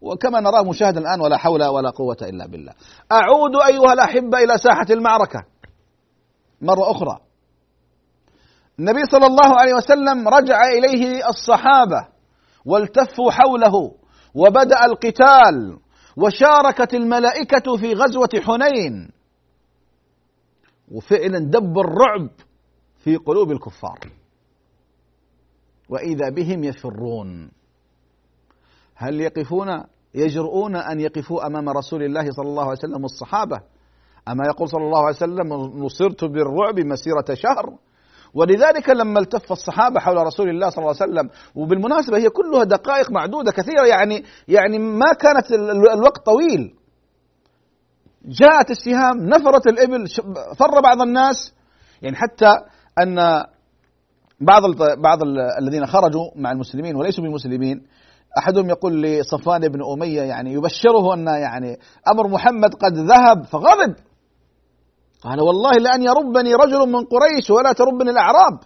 وكما 0.02 0.40
نراه 0.40 0.64
مشاهدا 0.64 1.00
الآن 1.00 1.22
ولا 1.22 1.38
حول 1.38 1.64
ولا 1.64 1.90
قوة 1.90 2.18
إلا 2.22 2.48
بالله. 2.48 2.74
أعود 3.12 3.56
أيها 3.56 3.94
الأحبة 3.94 4.38
إلى 4.44 4.58
ساحة 4.58 4.86
المعركة. 4.90 5.40
مرة 6.62 6.92
أخرى. 6.92 7.20
النبي 8.80 9.02
صلى 9.12 9.26
الله 9.26 9.60
عليه 9.60 9.74
وسلم 9.74 10.28
رجع 10.28 10.64
إليه 10.78 11.30
الصحابة 11.30 12.08
والتفوا 12.66 13.32
حوله 13.32 13.92
وبدأ 14.36 14.86
القتال 14.86 15.80
وشاركت 16.18 16.94
الملائكة 16.94 17.78
في 17.78 17.94
غزوة 17.94 18.30
حنين. 18.36 19.12
وفعلا 20.92 21.40
دب 21.40 21.80
الرعب 21.80 22.30
في 23.04 23.16
قلوب 23.16 23.52
الكفار. 23.52 24.00
وإذا 25.92 26.30
بهم 26.30 26.64
يفرون. 26.64 27.52
هل 28.96 29.22
يقفون 29.22 29.84
يجرؤون 30.16 30.76
أن 30.76 31.00
يقفوا 31.00 31.48
أمام 31.48 31.70
رسول 31.70 32.04
الله 32.04 32.32
صلى 32.32 32.48
الله 32.48 32.64
عليه 32.64 32.80
وسلم 32.80 33.04
والصحابه 33.04 33.58
أما 34.28 34.46
يقول 34.48 34.70
صلى 34.70 34.84
الله 34.84 35.00
عليه 35.00 35.16
وسلم 35.16 35.54
نصرت 35.86 36.24
بالرعب 36.24 36.80
مسيرة 36.80 37.34
شهر. 37.34 37.78
ولذلك 38.34 38.90
لما 38.90 39.20
التف 39.20 39.52
الصحابة 39.52 40.00
حول 40.00 40.18
رسول 40.18 40.50
الله 40.50 40.70
صلى 40.70 40.78
الله 40.86 40.96
عليه 41.02 41.12
وسلم 41.12 41.30
وبالمناسبة 41.56 42.18
هي 42.18 42.30
كلها 42.30 42.64
دقائق 42.64 43.12
معدودة 43.12 43.52
كثيرة 43.52 43.86
يعني 43.86 44.24
يعني 44.48 44.80
ما 44.80 45.14
كانت 45.14 45.52
الوقت 45.98 46.26
طويل. 46.26 46.76
جاءت 48.26 48.72
السهام 48.72 49.18
نفرت 49.18 49.68
الإبل 49.68 50.08
فر 50.56 50.82
بعض 50.84 51.02
الناس. 51.02 51.54
يعني 52.02 52.16
حتى 52.16 52.54
أن 53.00 53.44
بعض 54.42 54.62
بعض 54.98 55.20
الذين 55.60 55.86
خرجوا 55.86 56.26
مع 56.36 56.52
المسلمين 56.52 56.96
وليسوا 56.96 57.24
بمسلمين 57.24 57.88
أحدهم 58.38 58.70
يقول 58.70 59.04
لصفوان 59.04 59.68
بن 59.68 59.80
أمية 59.94 60.22
يعني 60.22 60.54
يبشره 60.54 61.14
أن 61.14 61.28
يعني 61.28 61.78
أمر 62.14 62.28
محمد 62.28 62.74
قد 62.74 62.94
ذهب 62.98 63.44
فغضب. 63.44 63.96
قال 65.24 65.42
والله 65.42 65.72
لأن 65.72 66.02
يربني 66.02 66.54
رجل 66.54 66.90
من 66.90 67.06
قريش 67.06 67.50
ولا 67.50 67.74
تربني 67.74 68.10
الأعراب. 68.10 68.60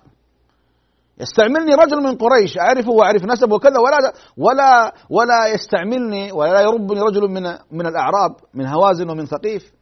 يستعملني 1.20 1.76
رجل 1.76 2.04
من 2.04 2.18
قريش 2.18 2.58
أعرفه 2.58 2.92
وأعرف 2.92 3.24
نسبه 3.26 3.56
وكذا 3.56 3.80
ولا 3.80 4.14
ولا 4.38 4.94
ولا 5.10 5.48
يستعملني 5.54 6.32
ولا 6.32 6.62
يربني 6.62 7.02
رجل 7.02 7.22
من 7.22 7.44
من 7.72 7.88
الأعراب 7.88 8.36
من 8.54 8.68
هوازن 8.68 9.10
ومن 9.10 9.26
ثقيف. 9.26 9.74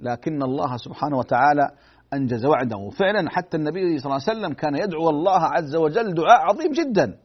لكن 0.00 0.42
الله 0.42 0.76
سبحانه 0.76 1.18
وتعالى 1.18 1.70
أنجز 2.14 2.46
وعده 2.46 2.90
فعلا 2.90 3.30
حتى 3.30 3.56
النبي 3.56 3.98
صلى 3.98 4.12
الله 4.12 4.22
عليه 4.28 4.38
وسلم 4.38 4.52
كان 4.54 4.74
يدعو 4.74 5.10
الله 5.10 5.40
عز 5.40 5.76
وجل 5.76 6.14
دعاء 6.14 6.40
عظيم 6.40 6.72
جدا 6.72 7.18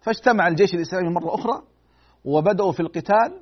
فاجتمع 0.00 0.48
الجيش 0.48 0.74
الإسلامي 0.74 1.08
مرة 1.08 1.34
أخرى 1.34 1.62
وبدأوا 2.24 2.72
في 2.72 2.80
القتال 2.80 3.40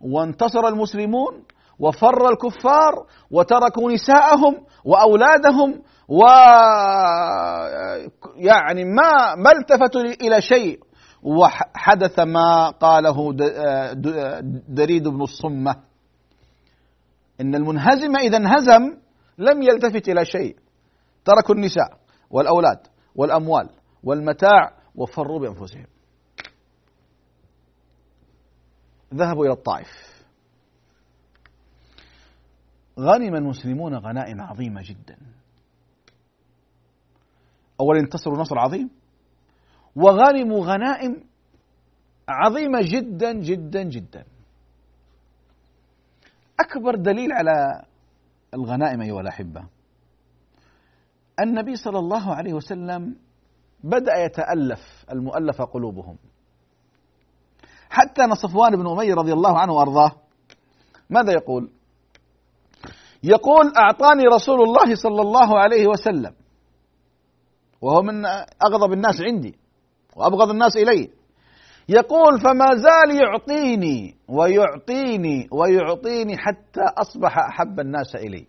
وانتصر 0.00 0.68
المسلمون 0.68 1.44
وفر 1.78 2.28
الكفار 2.28 3.06
وتركوا 3.30 3.92
نساءهم 3.92 4.56
واولادهم 4.84 5.82
و 6.08 6.20
يعني 8.36 8.84
ما 8.84 9.34
ما 9.34 9.50
التفتوا 9.60 10.00
إلى 10.00 10.40
شيء 10.40 10.80
وحدث 11.22 12.18
ما 12.18 12.70
قاله 12.70 13.32
دريد 14.68 15.08
بن 15.08 15.22
الصمه 15.22 15.76
ان 17.40 17.54
المنهزم 17.54 18.16
اذا 18.16 18.36
انهزم 18.36 18.96
لم 19.38 19.62
يلتفت 19.62 20.08
إلى 20.08 20.24
شيء. 20.24 20.56
تركوا 21.24 21.54
النساء 21.54 21.98
والأولاد 22.30 22.86
والأموال 23.14 23.70
والمتاع 24.02 24.78
وفروا 24.94 25.40
بأنفسهم. 25.40 25.86
ذهبوا 29.14 29.44
إلى 29.44 29.52
الطائف. 29.52 29.88
غنم 33.00 33.34
المسلمون 33.34 33.94
غنائم 33.94 34.40
عظيمة 34.40 34.82
جدا. 34.84 35.16
أولا 37.80 38.00
انتصروا 38.00 38.38
نصر 38.38 38.58
عظيم 38.58 38.90
وغنموا 39.96 40.66
غنائم 40.66 41.24
عظيمة 42.28 42.80
جدا 42.82 43.32
جدا 43.32 43.82
جدا. 43.82 44.24
أكبر 46.60 46.94
دليل 46.94 47.32
على 47.32 47.84
الغنائم 48.54 49.00
أيها 49.00 49.20
الأحبة. 49.20 49.64
النبي 51.40 51.76
صلى 51.76 51.98
الله 51.98 52.34
عليه 52.34 52.52
وسلم 52.52 53.16
بدأ 53.84 54.24
يتألف 54.24 55.04
المؤلف 55.12 55.62
قلوبهم. 55.62 56.16
حتى 57.90 58.24
أن 58.24 58.34
صفوان 58.34 58.76
بن 58.76 58.86
أمية 58.88 59.14
رضي 59.14 59.32
الله 59.32 59.58
عنه 59.58 59.72
وأرضاه 59.72 60.12
ماذا 61.10 61.32
يقول؟ 61.32 61.70
يقول 63.22 63.72
أعطاني 63.76 64.22
رسول 64.24 64.62
الله 64.62 64.94
صلى 64.94 65.22
الله 65.22 65.58
عليه 65.58 65.86
وسلم 65.86 66.34
وهو 67.80 68.02
من 68.02 68.26
أغضب 68.66 68.92
الناس 68.92 69.20
عندي 69.20 69.58
وأبغض 70.16 70.50
الناس 70.50 70.76
إلي. 70.76 71.10
يقول 71.88 72.40
فما 72.40 72.66
زال 72.74 73.22
يعطيني 73.22 74.16
ويعطيني 74.28 75.48
ويعطيني 75.52 76.36
حتى 76.36 76.80
أصبح 76.98 77.38
أحب 77.38 77.80
الناس 77.80 78.16
إلي. 78.16 78.46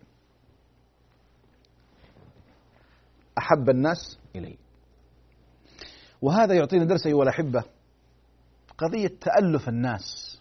أحب 3.38 3.70
الناس 3.70 4.18
إلي. 4.36 4.56
وهذا 6.22 6.54
يعطينا 6.54 6.84
درس 6.84 7.06
أيها 7.06 7.22
الأحبة 7.22 7.64
قضية 8.78 9.10
تألف 9.20 9.68
الناس. 9.68 10.38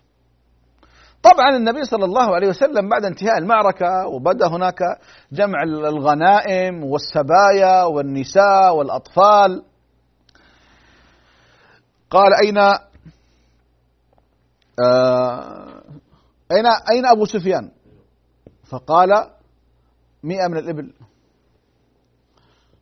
طبعا 1.23 1.58
النبي 1.58 1.84
صلى 1.84 2.06
الله 2.06 2.36
عليه 2.36 2.47
وسلم 2.47 2.89
بعد 2.89 3.06
انتهاء 3.06 3.38
المعركة 3.38 4.08
وبدأ 4.08 4.47
هناك 4.47 4.79
جمع 5.32 5.63
الغنائم 5.63 6.84
والسبايا 6.84 7.84
والنساء 7.84 8.75
والأطفال. 8.75 9.63
قال 12.13 12.34
أين 12.43 12.58
آه 14.88 15.84
أين 16.52 16.65
أين 16.91 17.06
أبو 17.06 17.26
سفيان؟ 17.26 17.71
فقال 18.69 19.10
مئة 20.23 20.47
من 20.47 20.58
الإبل. 20.58 20.93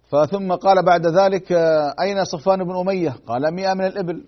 فثم 0.10 0.54
قال 0.54 0.86
بعد 0.86 1.08
ذلك 1.08 1.52
أين 2.02 2.26
صفوان 2.26 2.64
بن 2.64 2.80
أمية؟ 2.80 3.10
قال 3.28 3.54
مئة 3.54 3.74
من 3.74 3.86
الإبل. 3.86 4.26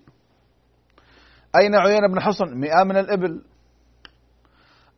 أين 1.60 1.74
عيينة 1.74 2.08
بن 2.08 2.20
حصن؟ 2.20 2.54
مئة 2.54 2.84
من 2.84 2.96
الإبل. 2.96 3.42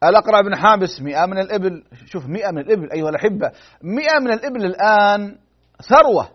الأقرع 0.05 0.40
بن 0.40 0.57
حابس؟ 0.57 1.01
مئة 1.01 1.27
من 1.27 1.38
الإبل. 1.38 1.85
شوف 2.07 2.27
مئة 2.27 2.51
من 2.51 2.59
الإبل 2.59 2.92
أيها 2.92 3.09
الأحبة. 3.09 3.53
مئة 3.83 4.19
من 4.21 4.33
الإبل 4.33 4.64
الآن 4.64 5.38
ثروة 5.88 6.31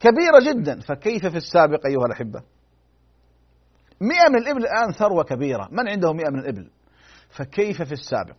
كبيرة 0.00 0.52
جدا. 0.52 0.80
فكيف 0.80 1.26
في 1.26 1.36
السابق 1.36 1.86
أيها 1.86 2.06
الأحبة؟ 2.06 2.53
مئة 4.00 4.28
من 4.30 4.38
الإبل 4.38 4.62
الآن 4.62 4.92
ثروة 4.92 5.24
كبيرة. 5.24 5.68
من 5.72 5.88
عنده 5.88 6.12
مئة 6.12 6.30
من 6.30 6.38
الإبل؟ 6.38 6.70
فكيف 7.30 7.82
في 7.82 7.92
السابق؟ 7.92 8.36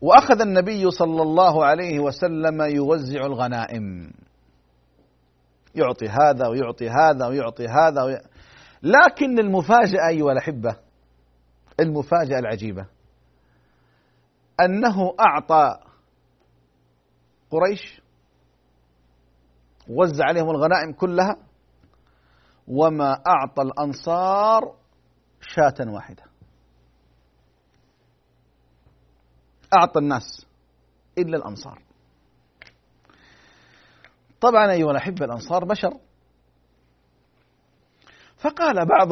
وأخذ 0.00 0.40
النبي 0.40 0.90
صلى 0.90 1.22
الله 1.22 1.64
عليه 1.64 2.00
وسلم 2.00 2.62
يوزع 2.62 3.26
الغنائم. 3.26 4.12
يعطي 5.74 6.08
هذا 6.08 6.48
ويعطي 6.48 6.88
هذا 6.90 7.26
ويعطي 7.26 7.66
هذا 7.66 8.02
وي... 8.02 8.18
لكن 8.82 9.38
المفاجأة 9.38 10.08
أيها 10.08 10.32
الأحبة 10.32 10.76
المفاجأة 11.80 12.38
العجيبة 12.38 12.86
أنه 14.60 15.14
أعطى 15.20 15.78
قريش 17.50 18.00
وزع 19.88 20.24
عليهم 20.24 20.50
الغنائم 20.50 20.92
كلها 20.92 21.36
وما 22.68 23.12
أعطى 23.26 23.62
الأنصار 23.62 24.74
شاة 25.40 25.92
واحدة. 25.92 26.22
أعطى 29.78 30.00
الناس 30.00 30.46
إلا 31.18 31.36
الأنصار. 31.36 31.82
طبعا 34.40 34.72
أيها 34.72 34.90
الأحبة 34.90 35.24
الأنصار 35.24 35.64
بشر. 35.64 36.00
فقال 38.36 38.86
بعض 38.86 39.08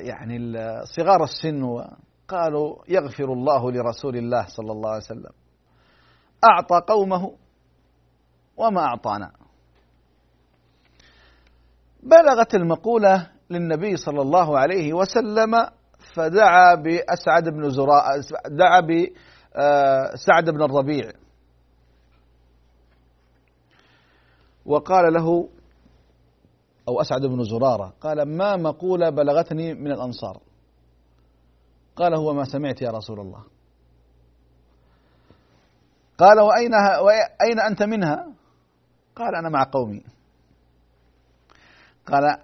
يعني 0.00 0.38
صغار 0.84 1.24
السن 1.24 1.84
قالوا 2.28 2.76
يغفر 2.88 3.32
الله 3.32 3.72
لرسول 3.72 4.16
الله 4.16 4.46
صلى 4.46 4.72
الله 4.72 4.88
عليه 4.90 5.04
وسلم 5.04 5.32
أعطى 6.44 6.80
قومه 6.88 7.36
وما 8.56 8.80
أعطانا. 8.80 9.32
بلغت 12.06 12.54
المقولة 12.54 13.30
للنبي 13.50 13.96
صلى 13.96 14.22
الله 14.22 14.58
عليه 14.58 14.92
وسلم 14.92 15.66
فدعا 16.14 16.74
بأسعد 16.74 17.48
بن 17.48 17.70
زراء 17.70 18.20
دعا 18.48 18.80
بسعد 18.80 20.50
بن 20.50 20.62
الربيع. 20.62 21.12
وقال 24.66 25.12
له 25.12 25.48
أو 26.88 27.00
أسعد 27.00 27.20
بن 27.20 27.44
زرارة 27.44 27.92
قال 28.00 28.36
ما 28.36 28.56
مقولة 28.56 29.10
بلغتني 29.10 29.74
من 29.74 29.92
الأنصار؟ 29.92 30.40
قال 31.96 32.14
هو 32.14 32.32
ما 32.32 32.44
سمعت 32.44 32.82
يا 32.82 32.90
رسول 32.90 33.20
الله. 33.20 33.44
قال 36.18 36.40
وأين, 36.40 36.72
وأين 37.00 37.60
أنت 37.60 37.82
منها؟ 37.82 38.26
قال 39.16 39.34
أنا 39.34 39.48
مع 39.48 39.66
قومي. 39.72 40.04
قال 42.06 42.38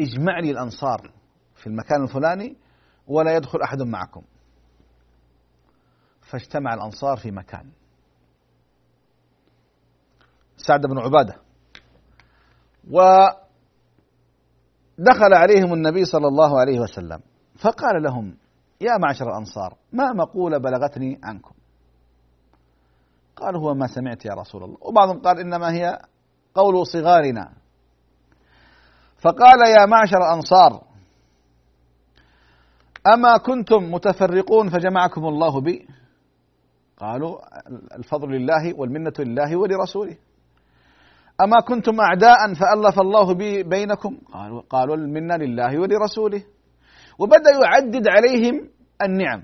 اجمع 0.00 0.40
لي 0.40 0.50
الأنصار 0.50 1.12
في 1.54 1.66
المكان 1.66 2.02
الفلاني 2.02 2.56
ولا 3.06 3.36
يدخل 3.36 3.62
أحد 3.62 3.82
معكم. 3.82 4.22
فاجتمع 6.20 6.74
الأنصار 6.74 7.16
في 7.16 7.30
مكان. 7.30 7.70
سعد 10.56 10.80
بن 10.80 10.98
عبادة. 10.98 11.36
ودخل 12.90 13.34
عليهم 15.34 15.72
النبي 15.72 16.04
صلى 16.04 16.28
الله 16.28 16.60
عليه 16.60 16.80
وسلم 16.80 17.20
فقال 17.58 18.02
لهم 18.02 18.36
يا 18.80 18.98
معشر 18.98 19.28
الأنصار 19.28 19.76
ما 19.92 20.12
مقولة 20.12 20.58
بلغتني 20.58 21.20
عنكم؟ 21.22 21.54
قال 23.36 23.56
هو 23.56 23.74
ما 23.74 23.86
سمعت 23.86 24.24
يا 24.24 24.34
رسول 24.34 24.64
الله. 24.64 24.78
وبعضهم 24.80 25.20
قال 25.20 25.38
إنما 25.40 25.72
هي 25.72 25.98
قول 26.54 26.86
صغارنا. 26.86 27.63
فقال 29.24 29.60
يا 29.76 29.86
معشر 29.86 30.16
الأنصار 30.16 30.82
أما 33.14 33.36
كنتم 33.36 33.92
متفرقون 33.92 34.68
فجمعكم 34.68 35.24
الله 35.24 35.60
بي؟ 35.60 35.88
قالوا 36.98 37.38
الفضل 37.98 38.28
لله 38.28 38.78
والمنة 38.78 39.12
لله 39.18 39.56
ولرسوله. 39.56 40.16
أما 41.40 41.60
كنتم 41.60 42.00
أعداء 42.00 42.54
فألف 42.54 43.00
الله 43.00 43.34
بي 43.34 43.62
بينكم؟ 43.62 44.18
قالوا, 44.32 44.62
قالوا 44.70 44.96
المنة 44.96 45.36
لله 45.36 45.78
ولرسوله. 45.80 46.42
وبدأ 47.18 47.50
يعدد 47.64 48.08
عليهم 48.08 48.68
النعم. 49.02 49.42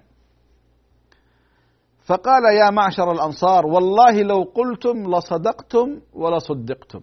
فقال 2.04 2.44
يا 2.56 2.70
معشر 2.70 3.12
الأنصار 3.12 3.66
والله 3.66 4.22
لو 4.22 4.42
قلتم 4.42 5.10
لصدقتم 5.14 6.00
ولصدقتم. 6.12 7.00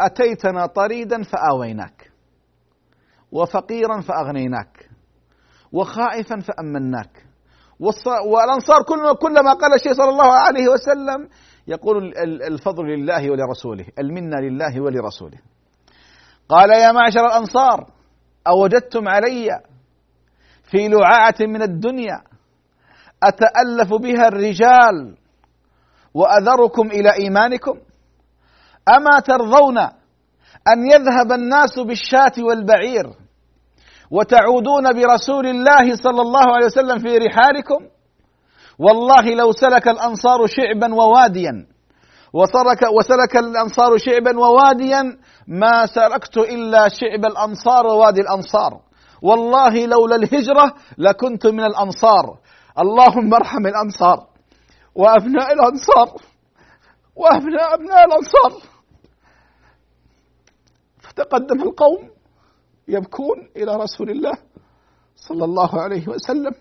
أتيتنا 0.00 0.66
طريدا 0.66 1.22
فآويناك 1.22 2.10
وفقيرا 3.32 4.00
فأغنيناك 4.00 4.90
وخائفا 5.72 6.40
فأمناك 6.40 7.24
والأنصار 8.26 8.82
كلما 9.20 9.52
قال 9.52 9.74
الشيء 9.74 9.94
صلى 9.94 10.08
الله 10.08 10.32
عليه 10.32 10.68
وسلم 10.68 11.28
يقول 11.66 12.12
الفضل 12.42 12.84
لله 12.84 13.30
ولرسوله 13.30 13.86
المنة 13.98 14.40
لله 14.40 14.80
ولرسوله. 14.80 15.38
قال 16.48 16.70
يا 16.70 16.92
معشر 16.92 17.26
الأنصار 17.26 17.90
أوجدتم 18.46 19.08
علي 19.08 19.60
في 20.62 20.88
لعاعة 20.88 21.34
من 21.40 21.62
الدنيا 21.62 22.22
أتألف 23.22 23.94
بها 23.94 24.28
الرجال 24.28 25.16
وأذركم 26.14 26.86
إلى 26.86 27.12
إيمانكم؟ 27.12 27.78
أما 28.88 29.20
ترضون 29.20 29.78
أن 30.68 30.86
يذهب 30.92 31.32
الناس 31.32 31.78
بالشاة 31.78 32.32
والبعير 32.38 33.06
وتعودون 34.10 34.92
برسول 34.92 35.46
الله 35.46 35.96
صلى 35.96 36.22
الله 36.22 36.54
عليه 36.54 36.66
وسلم 36.66 36.98
في 36.98 37.18
رحالكم؟ 37.18 37.88
والله 38.78 39.34
لو 39.34 39.52
سلك 39.52 39.88
الأنصار 39.88 40.46
شعبا 40.46 40.94
وواديا 40.94 41.66
وسلك 42.32 42.82
وسلك 42.92 43.36
الأنصار 43.36 43.98
شعبا 43.98 44.38
وواديا 44.38 45.02
ما 45.48 45.86
سلكت 45.86 46.36
إلا 46.36 46.88
شعب 46.88 47.24
الأنصار 47.24 47.86
ووادي 47.86 48.20
الأنصار. 48.20 48.80
والله 49.22 49.86
لولا 49.86 50.16
الهجرة 50.16 50.74
لكنت 50.98 51.46
من 51.46 51.64
الأنصار. 51.64 52.38
اللهم 52.78 53.34
ارحم 53.34 53.66
الأنصار 53.66 54.26
وأبناء 54.94 55.52
الأنصار 55.52 56.08
وأبناء 57.16 57.74
أبناء 57.74 58.04
الأنصار. 58.04 58.73
فتقدم 61.16 61.62
القوم 61.62 62.10
يبكون 62.88 63.48
إلى 63.56 63.76
رسول 63.76 64.10
الله 64.10 64.32
صلى 65.16 65.44
الله 65.44 65.80
عليه 65.80 66.08
وسلم 66.08 66.54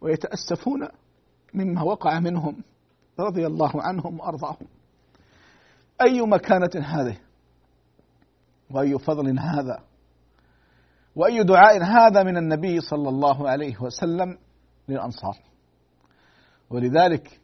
ويتأسفون 0.00 0.88
مما 1.54 1.82
وقع 1.82 2.20
منهم 2.20 2.62
رضي 3.20 3.46
الله 3.46 3.82
عنهم 3.82 4.20
وأرضاهم. 4.20 4.66
أي 6.02 6.20
مكانة 6.20 6.70
هذه؟ 6.74 7.16
وأي 8.70 8.98
فضل 8.98 9.38
هذا؟ 9.38 9.82
وأي 11.16 11.42
دعاء 11.42 11.84
هذا 11.84 12.22
من 12.22 12.36
النبي 12.36 12.80
صلى 12.80 13.08
الله 13.08 13.48
عليه 13.48 13.82
وسلم 13.82 14.38
للأنصار؟ 14.88 15.36
ولذلك 16.70 17.40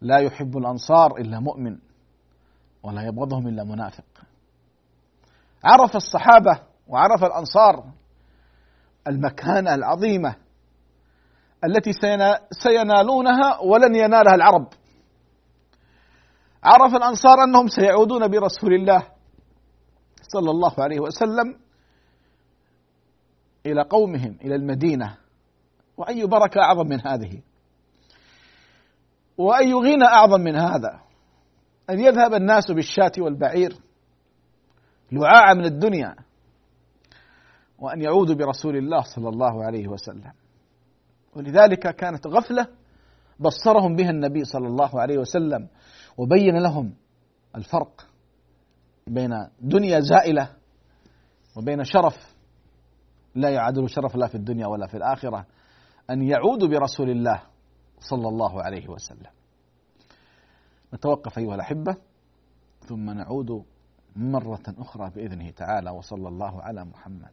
لا 0.00 0.18
يحب 0.18 0.56
الأنصار 0.58 1.16
إلا 1.16 1.40
مؤمن 1.40 1.78
ولا 2.82 3.02
يبغضهم 3.02 3.48
إلا 3.48 3.64
منافق. 3.64 4.04
عرف 5.64 5.96
الصحابة 5.96 6.60
وعرف 6.88 7.24
الأنصار 7.24 7.84
المكانة 9.06 9.74
العظيمة 9.74 10.34
التي 11.64 11.92
سينالونها 12.50 13.58
ولن 13.60 13.94
ينالها 13.94 14.34
العرب. 14.34 14.68
عرف 16.64 16.94
الأنصار 16.94 17.44
أنهم 17.44 17.68
سيعودون 17.68 18.28
برسول 18.28 18.74
الله 18.74 19.02
صلى 20.22 20.50
الله 20.50 20.74
عليه 20.78 21.00
وسلم 21.00 21.56
إلى 23.66 23.82
قومهم 23.82 24.38
إلى 24.44 24.54
المدينة. 24.54 25.16
وأي 25.96 26.26
بركة 26.26 26.60
أعظم 26.60 26.86
من 26.86 27.06
هذه؟ 27.06 27.42
وأي 29.38 29.74
غنى 29.74 30.04
أعظم 30.04 30.40
من 30.40 30.56
هذا؟ 30.56 31.00
أن 31.90 32.00
يذهب 32.00 32.34
الناس 32.34 32.70
بالشاة 32.70 33.12
والبعير. 33.18 33.76
لعاعة 35.12 35.54
من 35.54 35.64
الدنيا 35.64 36.16
وأن 37.78 38.00
يعودوا 38.00 38.34
برسول 38.34 38.76
الله 38.76 39.00
صلى 39.02 39.28
الله 39.28 39.64
عليه 39.64 39.88
وسلم. 39.88 40.32
ولذلك 41.36 41.96
كانت 41.96 42.26
غفلة 42.26 42.66
بصرهم 43.40 43.96
بها 43.96 44.10
النبي 44.10 44.44
صلى 44.44 44.66
الله 44.66 45.00
عليه 45.00 45.18
وسلم 45.18 45.68
وبين 46.18 46.56
لهم 46.62 46.94
الفرق 47.56 48.06
بين 49.06 49.48
دنيا 49.60 50.00
زائلة 50.00 50.56
وبين 51.56 51.84
شرف 51.84 52.34
لا 53.34 53.50
يعادل 53.50 53.88
شرف 53.88 54.16
لا 54.16 54.26
في 54.26 54.34
الدنيا 54.34 54.66
ولا 54.66 54.86
في 54.86 54.96
الآخرة 54.96 55.46
أن 56.10 56.22
يعودوا 56.22 56.68
برسول 56.68 57.10
الله 57.10 57.42
صلى 57.98 58.28
الله 58.28 58.62
عليه 58.62 58.88
وسلم. 58.88 59.30
نتوقف 60.94 61.38
أيها 61.38 61.54
الأحبة 61.54 61.96
ثم 62.88 63.10
نعود 63.10 63.64
مرة 64.16 64.62
أخرى 64.78 65.10
بإذنه 65.14 65.50
تعالى 65.50 65.90
وصلى 65.90 66.28
الله 66.28 66.62
على 66.62 66.84
محمد 66.84 67.32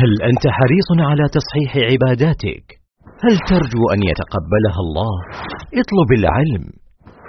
هل 0.00 0.22
أنت 0.22 0.44
حريص 0.58 0.88
على 1.10 1.28
تصحيح 1.28 1.92
عباداتك؟ 1.92 2.64
هل 3.24 3.38
ترجو 3.38 3.82
أن 3.94 4.00
يتقبلها 4.10 4.80
الله؟ 4.86 5.14
اطلب 5.80 6.10
العلم 6.18 6.64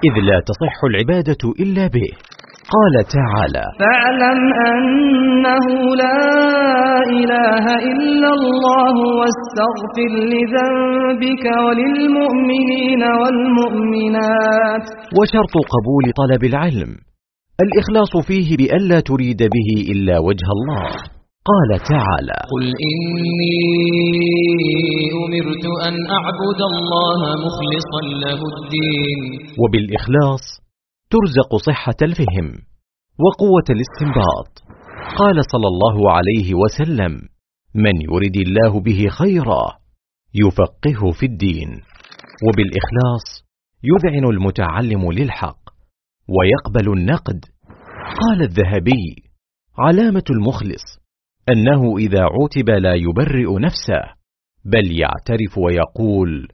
إذ 0.08 0.13
لا 0.30 0.39
تصح 0.49 0.84
العبادة 0.84 1.43
إلا 1.60 1.88
به 1.88 2.10
قال 2.75 2.95
تعالى 3.19 3.65
فاعلم 3.79 4.39
أنه 4.69 5.65
لا 6.03 6.23
إله 7.19 7.65
إلا 7.91 8.29
الله 8.39 8.95
واستغفر 9.19 10.12
لذنبك 10.34 11.45
وللمؤمنين 11.65 13.03
والمؤمنات. 13.21 14.86
وشرط 15.19 15.55
قبول 15.73 16.05
طلب 16.21 16.43
العلم. 16.43 16.91
الإخلاص 17.65 18.13
فيه 18.27 18.57
بألا 18.57 18.99
تريد 18.99 19.38
به 19.55 19.69
إلا 19.91 20.19
وجه 20.19 20.47
الله. 20.57 20.91
قال 21.51 21.69
تعالى 21.93 22.39
قل 22.53 22.65
إني 22.91 23.62
أمرت 25.23 25.65
أن 25.88 25.95
أعبد 26.17 26.60
الله 26.71 27.19
مخلصا 27.45 28.01
له 28.25 28.39
الدين. 28.53 29.19
وبالإخلاص 29.62 30.43
ترزق 31.13 31.56
صحة 31.65 32.00
الفهم 32.02 32.47
وقوة 33.26 33.67
الاستنباط. 33.69 34.52
قال 35.19 35.45
صلى 35.52 35.67
الله 35.67 36.12
عليه 36.12 36.54
وسلم 36.56 37.12
من 37.76 38.02
يرد 38.02 38.38
الله 38.38 38.80
به 38.80 39.08
خيرا 39.10 39.63
يفقهه 40.34 41.12
في 41.12 41.26
الدين 41.26 41.69
وبالإخلاص 42.45 43.26
يذعن 43.84 44.26
المتعلم 44.26 45.12
للحق 45.12 45.62
ويقبل 46.30 46.93
النقد. 46.97 47.45
قال 48.21 48.41
الذهبي 48.41 49.24
علامة 49.78 50.24
المخلص 50.30 51.02
أنه 51.50 51.97
إذا 51.97 52.21
عوتب 52.21 52.69
لا 52.69 52.93
يبرئ 52.93 53.60
نفسه 53.60 54.02
بل 54.65 55.00
يعترف 55.00 55.58
ويقول 55.58 56.47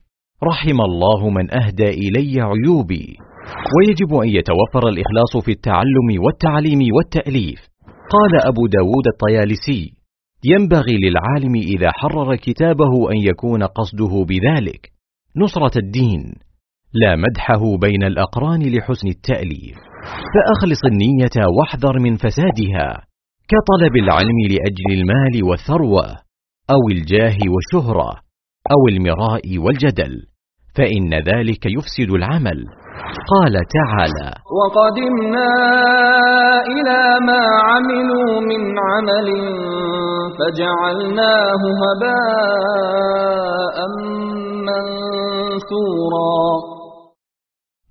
رحم 0.44 0.82
الله 0.82 1.30
من 1.30 1.54
أهدى 1.54 1.90
إلي 1.90 2.42
عيوبي. 2.42 3.18
ويجب 3.76 4.14
أن 4.24 4.30
يتوفر 4.30 4.90
الإخلاص 4.90 5.46
في 5.46 5.52
التعلم 5.52 6.10
والتعليم 6.26 6.80
والتأليف. 6.96 7.60
قال 8.14 8.48
أبو 8.48 8.68
داود 8.68 9.08
الطيالسي 9.14 9.94
ينبغي 10.46 10.98
للعالم 10.98 11.56
إذا 11.56 11.90
حرر 11.92 12.36
كتابه 12.36 13.12
أن 13.12 13.18
يكون 13.18 13.64
قصده 13.64 14.26
بذلك. 14.30 14.92
نصرة 15.38 15.78
الدين 15.78 16.34
لا 16.94 17.16
مدحه 17.16 17.78
بين 17.82 18.04
الأقران 18.04 18.62
لحسن 18.62 19.08
التأليف. 19.08 19.78
فأخلص 20.34 20.86
النية 20.86 21.48
واحذر 21.58 22.00
من 22.00 22.16
فسادها. 22.16 23.08
كطلب 23.52 23.96
العلم 23.96 24.40
لأجل 24.50 25.00
المال 25.00 25.44
والثروة 25.50 26.06
أو 26.72 26.90
الجاه 26.92 27.38
والشهرة 27.54 28.10
أو 28.72 28.88
المراء 28.90 29.58
والجدل. 29.58 30.28
فإن 30.78 31.14
ذلك 31.14 31.66
يفسد 31.66 32.10
العمل. 32.16 32.66
قال 33.34 33.54
تعالى 33.80 34.30
وقدمنا 34.58 35.52
إلى 36.76 37.02
ما 37.26 37.42
عملوا 37.70 38.32
من 38.42 38.62
عمل 38.80 39.30
فجعلناه 40.38 41.62
هباء 41.84 43.78
منثورا. 44.68 46.48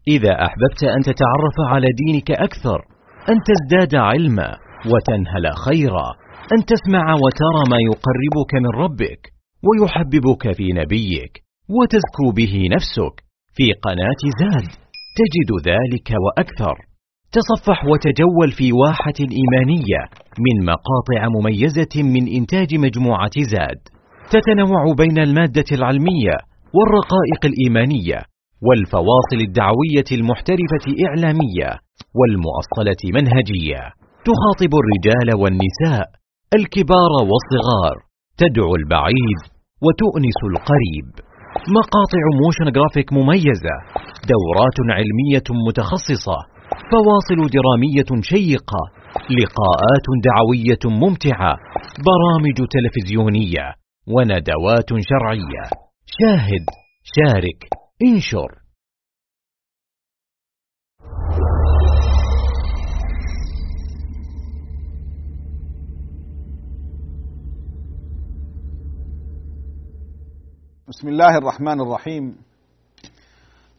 إذا 0.08 0.32
أحببت 0.32 0.82
أن 0.96 1.00
تتعرف 1.02 1.56
على 1.68 1.86
دينك 2.04 2.30
أكثر 2.30 2.80
أن 3.28 3.36
تزداد 3.48 3.94
علما 3.94 4.56
وتنهل 4.92 5.54
خيرا 5.66 6.08
أن 6.52 6.64
تسمع 6.64 7.14
وترى 7.14 7.62
ما 7.70 7.78
يقربك 7.90 8.54
من 8.54 8.70
ربك 8.82 9.20
ويحببك 9.66 10.56
في 10.56 10.72
نبيك. 10.72 11.45
وتزكو 11.68 12.26
به 12.36 12.68
نفسك. 12.74 13.14
في 13.56 13.66
قناة 13.84 14.22
زاد 14.40 14.68
تجد 15.18 15.50
ذلك 15.70 16.08
وأكثر. 16.24 16.76
تصفح 17.32 17.84
وتجول 17.84 18.50
في 18.58 18.72
واحة 18.72 19.18
إيمانية 19.38 20.00
من 20.44 20.56
مقاطع 20.70 21.20
مميزة 21.36 21.94
من 22.14 22.24
إنتاج 22.38 22.74
مجموعة 22.74 23.36
زاد. 23.52 23.80
تتنوع 24.30 24.82
بين 24.98 25.18
المادة 25.18 25.68
العلمية 25.72 26.36
والرقائق 26.76 27.42
الإيمانية 27.44 28.18
والفواصل 28.66 29.40
الدعوية 29.48 30.08
المحترفة 30.12 30.86
إعلامية 31.06 31.70
والمؤصلة 32.18 33.02
منهجية. 33.16 33.82
تخاطب 34.28 34.72
الرجال 34.82 35.28
والنساء 35.42 36.06
الكبار 36.54 37.12
والصغار 37.30 37.96
تدعو 38.38 38.74
البعيد 38.76 39.40
وتؤنس 39.84 40.40
القريب. 40.52 41.25
مقاطع 41.78 42.22
motion 42.42 42.72
graphic 42.72 43.12
مميزة 43.12 43.76
دورات 44.32 44.78
علمية 44.90 45.46
متخصصة 45.66 46.38
فواصل 46.92 47.40
درامية 47.56 48.10
شيقة 48.22 48.82
لقاءات 49.38 50.06
دعوية 50.28 50.98
ممتعة 51.00 51.56
برامج 52.08 52.68
تلفزيونية 52.74 53.66
وندوات 54.08 54.88
شرعية. 54.88 55.64
شاهد 56.18 56.66
شارك 57.16 57.60
انشر. 58.02 58.65
بسم 70.88 71.08
الله 71.08 71.38
الرحمن 71.38 71.80
الرحيم. 71.80 72.36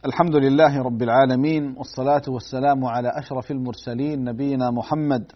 الحمد 0.04 0.36
لله 0.36 0.82
رب 0.82 1.02
العالمين 1.02 1.74
والصلاة 1.76 2.22
والسلام 2.28 2.84
على 2.84 3.08
أشرف 3.08 3.50
المرسلين 3.50 4.24
نبينا 4.24 4.70
محمد 4.70 5.32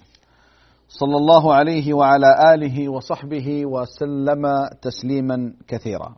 صلى 0.89 1.17
الله 1.17 1.55
عليه 1.55 1.95
وعلى 1.95 2.55
آله 2.55 2.89
وصحبه 2.89 3.67
وسلم 3.67 4.69
تسليما 4.83 5.55
كثيرا. 5.69 6.17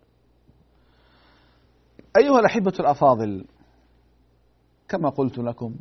أيها 2.23 2.39
الأحبة 2.39 2.73
الأفاضل 2.81 3.45
كما 4.89 5.09
قلت 5.09 5.39
لكم 5.39 5.77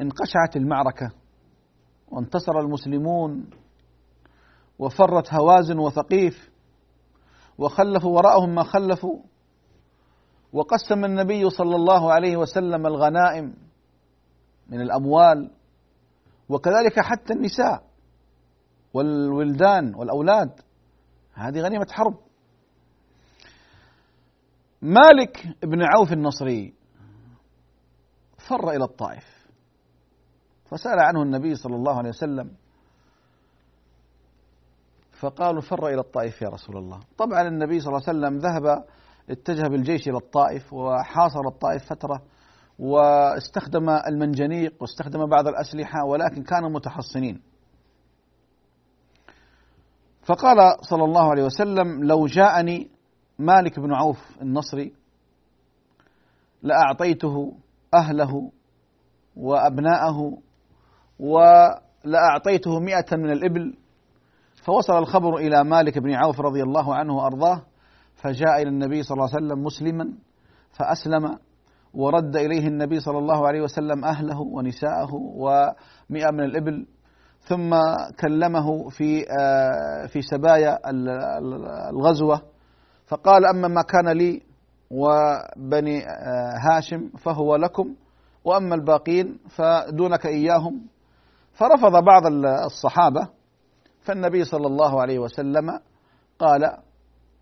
انقشعت 0.00 0.56
المعركة 0.56 1.12
وانتصر 2.08 2.60
المسلمون 2.60 3.50
وفرت 4.78 5.34
هوازن 5.34 5.78
وثقيف 5.78 6.53
وخلفوا 7.58 8.16
وراءهم 8.16 8.54
ما 8.54 8.62
خلفوا. 8.62 9.18
وقسم 10.52 11.04
النبي 11.04 11.50
صلى 11.50 11.76
الله 11.76 12.12
عليه 12.12 12.36
وسلم 12.36 12.86
الغنائم 12.86 13.54
من 14.68 14.80
الأموال 14.80 15.50
وكذلك 16.48 17.00
حتى 17.00 17.32
النساء 17.32 17.82
والولدان 18.94 19.94
والأولاد. 19.94 20.60
هذه 21.34 21.60
غنيمة 21.60 21.86
حرب. 21.90 22.14
مالك 24.82 25.56
بن 25.62 25.82
عوف 25.82 26.12
النصري 26.12 26.74
فر 28.48 28.70
إلى 28.70 28.84
الطائف 28.84 29.24
فسأل 30.64 31.00
عنه 31.00 31.22
النبي 31.22 31.54
صلى 31.54 31.76
الله 31.76 31.98
عليه 31.98 32.08
وسلم 32.08 32.50
فقالوا 35.20 35.60
فر 35.60 35.88
إلى 35.88 36.00
الطائف 36.00 36.42
يا 36.42 36.48
رسول 36.48 36.76
الله. 36.76 37.00
طبعا 37.18 37.48
النبي 37.48 37.80
صلى 37.80 37.88
الله 37.88 38.02
عليه 38.08 38.18
وسلم 38.18 38.38
ذهب 38.38 38.84
اتجه 39.30 39.68
بالجيش 39.68 40.08
إلى 40.08 40.16
الطائف 40.16 40.72
وحاصر 40.72 41.48
الطائف 41.48 41.84
فترة 41.84 42.22
واستخدم 42.78 43.90
المنجنيق 43.90 44.74
واستخدم 44.80 45.26
بعض 45.26 45.48
الأسلحة 45.48 46.04
ولكن 46.04 46.42
كانوا 46.42 46.68
متحصنين. 46.70 47.40
فقال 50.26 50.76
صلى 50.80 51.04
الله 51.04 51.30
عليه 51.30 51.44
وسلم 51.44 52.04
لو 52.04 52.26
جاءني 52.26 52.90
مالك 53.38 53.80
بن 53.80 53.92
عوف 53.92 54.42
النصري 54.42 54.92
لأعطيته 56.62 57.54
أهله 57.94 58.50
وأبناءه 59.36 60.38
ولأعطيته 61.18 62.80
مئة 62.80 63.16
من 63.16 63.30
الإبل 63.30 63.74
فوصل 64.64 64.98
الخبر 64.98 65.36
إلى 65.36 65.64
مالك 65.64 65.98
بن 65.98 66.14
عوف 66.14 66.40
رضي 66.40 66.62
الله 66.62 66.94
عنه 66.94 67.16
وأرضاه 67.16 67.62
فجاء 68.14 68.62
إلى 68.62 68.68
النبي 68.68 69.02
صلى 69.02 69.14
الله 69.14 69.28
عليه 69.34 69.46
وسلم 69.46 69.64
مسلما 69.64 70.12
فأسلم 70.72 71.38
ورد 71.94 72.36
إليه 72.36 72.68
النبي 72.68 73.00
صلى 73.00 73.18
الله 73.18 73.46
عليه 73.46 73.60
وسلم 73.60 74.04
أهله 74.04 74.40
ونساءه 74.40 75.14
ومئة 75.14 76.30
من 76.32 76.40
الإبل 76.44 76.86
ثم 77.40 77.74
كلمه 78.20 78.88
في 78.88 79.24
في 80.08 80.22
سبايا 80.22 80.78
الغزوة 81.90 82.42
فقال 83.06 83.46
أما 83.46 83.68
ما 83.68 83.82
كان 83.82 84.08
لي 84.08 84.42
وبني 84.90 86.04
هاشم 86.70 87.08
فهو 87.08 87.56
لكم 87.56 87.94
وأما 88.44 88.74
الباقين 88.74 89.38
فدونك 89.48 90.26
إياهم. 90.26 90.86
فرفض 91.52 92.04
بعض 92.04 92.22
الصحابة 92.66 93.28
فالنبي 94.04 94.44
صلى 94.44 94.66
الله 94.66 95.00
عليه 95.02 95.18
وسلم 95.18 95.80
قال 96.38 96.76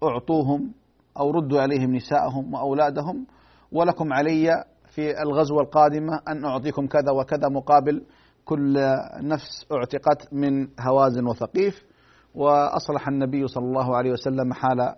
أعطوهم 0.03 0.73
أو 1.19 1.31
ردوا 1.31 1.61
عليهم 1.61 1.95
نساءهم 1.95 2.55
وأولادهم 2.55 3.27
ولكم 3.73 4.13
علي 4.13 4.65
في 4.95 5.23
الغزوة 5.23 5.63
القادمة 5.63 6.21
أن 6.29 6.45
أعطيكم 6.45 6.87
كذا 6.87 7.11
وكذا 7.11 7.49
مقابل 7.49 8.05
كل 8.45 8.75
نفس 9.21 9.67
اعتقت 9.73 10.35
من 10.35 10.69
هوازن 10.81 11.27
وثقيف. 11.27 11.83
وأصلح 12.35 13.09
النبي 13.09 13.47
صلى 13.47 13.65
الله 13.65 13.97
عليه 13.97 14.13
وسلم 14.13 14.53
حال 14.53 14.95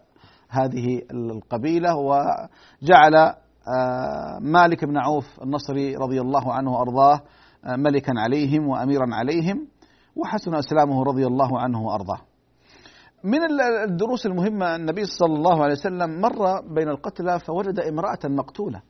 هذه 0.49 1.03
القبيلة. 1.11 1.97
وجعل 1.97 3.15
آه، 3.15 4.39
مالك 4.41 4.85
بن 4.85 4.97
عوف 4.97 5.43
النصري 5.43 5.97
رضي 5.97 6.21
الله 6.21 6.53
عنه 6.53 6.73
وأرضاه 6.73 7.21
آه، 7.65 7.77
ملكا 7.77 8.13
عليهم 8.17 8.69
وأميرا 8.69 9.07
عليهم. 9.15 9.67
وحسن 10.17 10.55
إسلامه 10.55 11.05
رضي 11.05 11.27
الله 11.27 11.61
عنه 11.61 11.83
وأرضاه. 11.83 12.21
من 13.25 13.39
الدروس 13.89 14.27
المهمة 14.27 14.77
النبي 14.77 15.05
صلى 15.05 15.35
الله 15.35 15.63
عليه 15.63 15.73
وسلم 15.73 16.21
مر 16.21 16.61
بين 16.61 16.89
القتلى 16.89 17.39
فوجد 17.39 17.81
امرأة 17.81 18.19
مقتولة. 18.25 18.83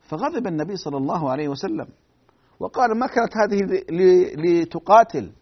فغضب 0.00 0.46
النبي 0.46 0.76
صلى 0.76 0.96
الله 0.96 1.30
عليه 1.30 1.48
وسلم. 1.48 1.86
وقال 2.60 2.98
ما 2.98 3.06
كانت 3.06 3.36
هذه 3.36 3.58
لتقاتل. 4.36 5.32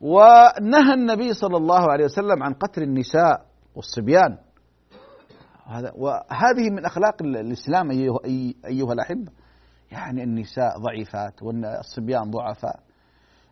ونهى 0.00 0.94
النبي 0.94 1.32
صلى 1.34 1.56
الله 1.56 1.90
عليه 1.92 2.04
وسلم 2.04 2.42
عن 2.42 2.54
قتل 2.54 2.82
النساء 2.82 3.46
والصبيان. 3.74 4.38
وهذه 5.96 6.70
من 6.70 6.84
أخلاق 6.84 7.22
الإسلام 7.22 7.90
ايها 7.90 8.18
أيها 8.64 8.92
الأحبة. 8.92 9.32
يعني 9.92 10.22
النساء 10.22 10.78
ضعيفات 10.78 11.42
والصبيان 11.42 12.30
ضعفاء. 12.30 12.85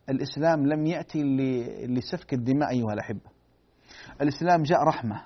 الإسلام 0.08 0.66
لم 0.66 0.86
يأتي 0.86 1.22
لسفك 1.86 2.32
الدماء 2.32 2.70
أيها 2.70 2.92
الأحبة. 2.92 3.30
الإسلام 4.20 4.62
جاء 4.62 4.82
رحمة 4.82 5.22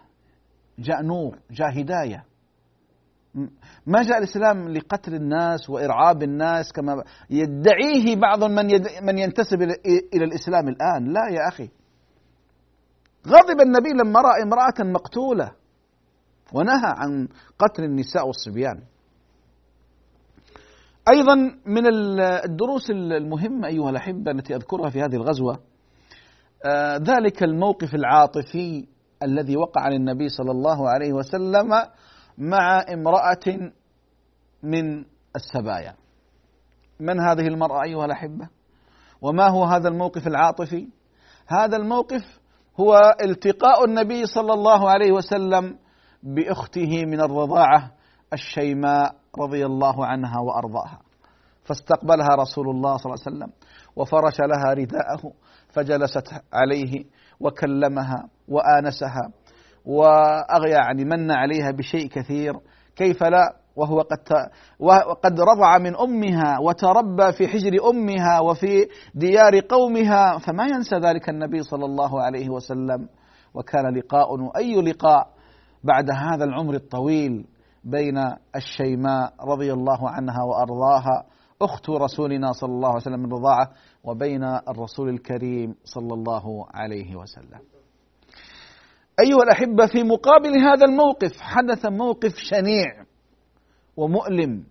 جاء 0.79 1.03
نور 1.03 1.39
جاء 1.51 1.81
هداية. 1.81 2.24
ما 3.87 4.03
جاء 4.03 4.18
الإسلام 4.18 4.68
لقتل 4.68 5.14
الناس 5.14 5.70
وإرعاب 5.70 6.22
الناس 6.22 6.72
كما 6.72 7.05
يدعيه 7.31 8.16
بعض 8.16 8.45
من 8.45 8.70
يد 8.70 8.87
من 9.03 9.18
ينتسب 9.18 9.62
إلى 10.14 10.24
الإسلام 10.24 10.68
الآن. 10.68 11.12
لا 11.12 11.29
يا 11.31 11.49
أخي. 11.49 11.68
غضب 13.26 13.61
النبي 13.61 13.91
لما 13.91 14.20
رأى 14.20 14.43
امرأة 14.43 14.93
مقتولة 14.93 15.53
ونهى 16.53 16.93
عن 16.97 17.29
قتل 17.59 17.85
النساء 17.85 18.26
والصبيان. 18.26 18.83
أيضا 21.11 21.35
من 21.67 21.87
الدروس 22.45 22.91
المهمة 22.91 23.69
أيها 23.69 23.91
الأحبة 23.91 24.31
التي 24.31 24.55
أذكرها 24.55 24.91
في 24.91 25.03
هذه 25.03 25.15
الغزوة 25.15 25.59
آه، 26.65 26.97
ذلك 26.97 27.43
الموقف 27.43 27.95
العاطفي 27.95 28.87
الذي 29.23 29.57
وقع 29.57 29.89
للنبي 29.89 30.29
صلى 30.29 30.51
الله 30.51 30.89
عليه 30.89 31.13
وسلم 31.13 31.69
مع 32.39 32.85
امرأة 32.93 33.73
من 34.63 35.05
السبايا. 35.37 35.95
من 37.01 37.21
هذه 37.21 37.47
المرأة 37.47 37.83
أيها 37.83 38.05
الأحبة؟ 38.05 38.49
وما 39.23 39.49
هو 39.49 39.65
هذا 39.65 39.89
الموقف 39.89 40.27
العاطفي؟ 40.27 40.89
هذا 41.47 41.77
الموقف 41.77 42.41
هو 42.81 43.17
التقاء 43.25 43.85
النبي 43.85 44.27
صلى 44.27 44.53
الله 44.53 44.91
عليه 44.91 45.13
وسلم 45.13 45.79
بأخته 46.23 47.05
من 47.07 47.21
الرضاعة 47.21 47.93
الشيماء 48.33 49.14
رضي 49.39 49.66
الله 49.66 50.07
عنها 50.07 50.41
وأرضاها. 50.41 50.99
فاستقبلها 51.64 52.29
رسول 52.29 52.70
الله 52.70 52.97
صلى 52.97 53.12
الله 53.12 53.24
عليه 53.26 53.37
وسلم 53.37 53.53
وفرش 53.97 54.41
لها 54.41 54.74
رداءه 54.74 55.33
فجلست 55.68 56.29
عليه 56.53 57.05
وكلمها 57.41 58.29
وآنسها 58.49 59.31
وأغيى 59.87 60.72
يعني 60.72 61.05
من 61.05 61.31
عليها 61.31 61.70
بشيء 61.70 62.09
كثير. 62.09 62.55
كيف 62.97 63.22
لا؟ 63.22 63.57
وهو 63.76 64.01
قد 64.01 64.51
وقد 64.79 65.41
رضع 65.41 65.79
من 65.79 65.97
أمها 65.97 66.59
وتربى 66.59 67.33
في 67.33 67.49
حجر 67.49 67.91
أمها 67.91 68.41
وفي 68.41 68.89
ديار 69.14 69.61
قومها. 69.61 70.39
فما 70.39 70.66
ينسى 70.66 70.97
ذلك 70.97 71.29
النبي 71.29 71.62
صلى 71.62 71.85
الله 71.85 72.22
عليه 72.22 72.49
وسلم. 72.49 73.09
وكان 73.55 73.97
لقاء 73.97 74.57
اي 74.57 74.83
لقاء 74.83 75.29
بعد 75.85 76.11
هذا 76.11 76.45
العمر 76.45 76.74
الطويل 76.74 77.47
بين 77.85 78.18
الشيماء 78.57 79.35
رضي 79.41 79.72
الله 79.72 80.11
عنها 80.11 80.45
وأرضاها 80.45 81.26
أخت 81.62 81.91
رسولنا 81.91 82.53
صلى 82.53 82.70
الله 82.70 82.89
عليه 82.89 83.01
وسلم 83.01 83.20
من 83.20 83.33
رضاعة 83.33 83.70
وبين 84.05 84.45
الرسول 84.45 85.09
الكريم 85.09 85.74
صلى 85.85 86.14
الله 86.14 86.66
عليه 86.74 87.16
وسلم. 87.16 87.61
أيها 89.20 89.43
الأحبة 89.43 89.87
في 89.87 90.03
مقابل 90.03 90.59
هذا 90.59 90.87
الموقف 90.87 91.41
حدث 91.41 91.87
موقف 91.87 92.35
شنيع 92.37 93.05
ومؤلم 93.97 94.64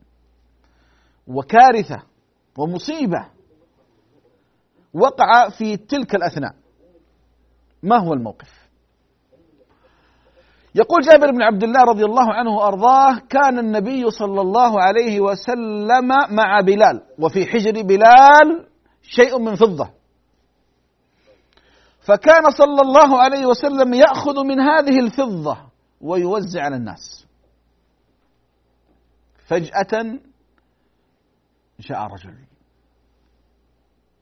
وكارثة 1.27 2.03
ومصيبة 2.57 3.29
وقع 4.93 5.49
في 5.49 5.77
تلك 5.77 6.15
الأثناء. 6.15 6.55
ما 7.83 7.97
هو 7.97 8.13
الموقف؟ 8.13 8.56
يقول 10.77 11.01
جابر 11.01 11.31
بن 11.31 11.41
عبد 11.41 11.63
الله 11.63 11.81
رضي 11.81 12.05
الله 12.05 12.33
عنه 12.33 12.51
وأرضاه 12.55 13.19
كان 13.29 13.59
النبي 13.59 14.11
صلى 14.11 14.41
الله 14.41 14.81
عليه 14.81 15.19
وسلم 15.19 16.07
مع 16.29 16.59
بلال 16.61 17.01
وفي 17.19 17.45
حجر 17.45 17.81
بلال 17.81 18.67
شيء 19.01 19.39
من 19.39 19.55
فضة. 19.55 19.89
فكان 22.01 22.51
صلى 22.57 22.81
الله 22.81 23.21
عليه 23.21 23.45
وسلم 23.45 23.93
يأخذ 23.93 24.43
من 24.43 24.59
هذه 24.59 24.99
الفضة 24.99 25.57
ويوزع 26.01 26.63
على 26.63 26.75
الناس. 26.75 27.25
فجأة 29.47 30.19
جاء 31.79 31.99
رجل 32.01 32.35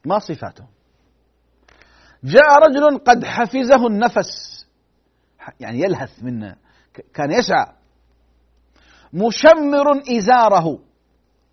ما 0.05 0.19
صفاته؟ 0.19 0.65
جاء 2.23 2.59
رجل 2.67 2.97
قد 2.97 3.25
حفزه 3.25 3.87
النفس. 3.87 4.64
يعني 5.59 5.79
يلهث 5.79 6.23
من 6.23 6.55
كان 7.13 7.31
يسعى. 7.31 7.75
مشمر 9.13 10.17
إزاره. 10.17 10.79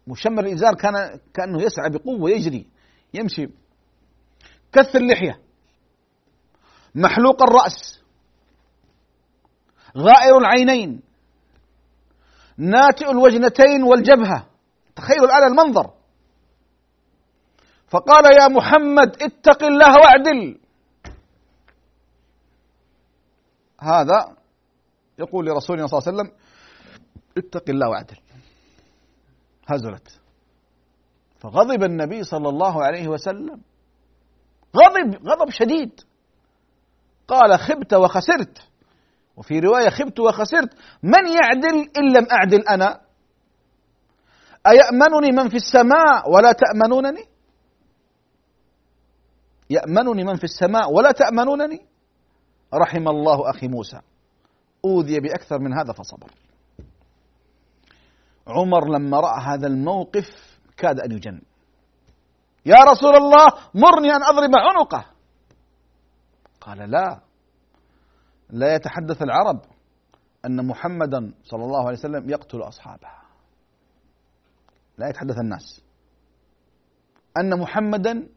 مشمر 0.07 0.45
الإزار 0.45 0.75
كان 0.75 1.21
كأنه 1.35 1.63
يسعى 1.63 1.91
بقوة 1.91 2.31
يجري 2.31 2.67
يمشي. 3.15 3.49
كث 4.73 4.97
اللحية. 4.97 5.41
محلوق 6.95 7.43
الرأس. 7.43 8.03
غائر 9.97 10.39
العينين. 10.39 11.03
ناتئ 12.57 13.11
الوجنتين 13.11 13.83
والجبهة. 13.83 14.47
تخيلوا 14.97 15.27
الآن 15.27 15.51
المنظر. 15.51 15.91
فقال 17.89 18.25
يا 18.41 18.49
محمد 18.49 19.23
اتق 19.23 19.65
الله 19.65 19.95
واعدل. 19.95 20.62
هذا 23.83 24.37
يقول 25.19 25.47
لرسولنا 25.47 25.87
صلى 25.87 25.99
الله 25.99 26.09
عليه 26.09 26.19
وسلم 26.19 26.39
اتق 27.39 27.65
الله 27.69 27.89
واعدل 27.89 28.17
هزلت. 29.69 30.21
فغضب 31.39 31.83
النبي 31.83 32.25
صلى 32.25 32.49
الله 32.49 32.85
عليه 32.85 33.09
وسلم. 33.09 33.61
غضب 34.77 35.29
غضب 35.29 35.51
شديد. 35.51 36.01
قال 37.29 37.59
خبت 37.59 37.95
وخسرت. 37.95 38.59
وفي 39.37 39.61
رواية 39.61 39.89
خبت 39.89 40.21
وخسرت. 40.21 40.71
من 41.03 41.25
يعدل 41.29 41.91
إن 41.99 42.13
لم 42.13 42.27
أعدل 42.33 42.69
أنا؟ 42.69 43.01
أيأمنني 44.67 45.33
من 45.33 45.49
في 45.49 45.57
السماء 45.57 46.31
ولا 46.31 46.53
تأمنونني؟ 46.53 47.25
يأمنني 49.71 50.25
من 50.25 50.37
في 50.37 50.45
السماء 50.45 50.93
ولا 50.93 51.13
تأمنونني؟ 51.13 51.92
رحم 52.75 53.09
الله 53.09 53.51
أخي 53.51 53.69
موسى. 53.69 54.01
أوذي 54.85 55.21
بأكثر 55.21 55.59
من 55.59 55.73
هذا 55.73 55.93
فصبر. 55.93 56.31
عمر 58.47 58.89
لما 58.89 59.21
رأى 59.21 59.43
هذا 59.45 59.67
الموقف 59.67 60.59
كاد 60.77 61.01
أن 61.01 61.13
يجن. 61.13 61.43
يا 62.67 62.77
رسول 62.93 63.17
الله 63.17 63.47
مرني 63.75 64.11
أن 64.17 64.23
أضرب 64.23 64.51
عنقه. 64.57 65.05
قال 66.61 66.91
لا. 66.91 67.21
لا 68.51 68.75
يتحدث 68.75 69.23
العرب 69.23 69.61
أن 70.47 70.67
محمدا 70.67 71.35
صلى 71.45 71.65
الله 71.65 71.87
عليه 71.87 71.99
وسلم 71.99 72.31
يقتل 72.31 72.63
أصحابه. 72.63 73.09
لا 74.99 75.09
يتحدث 75.09 75.39
الناس. 75.39 75.83
أن 77.37 77.59
محمدا 77.59 78.29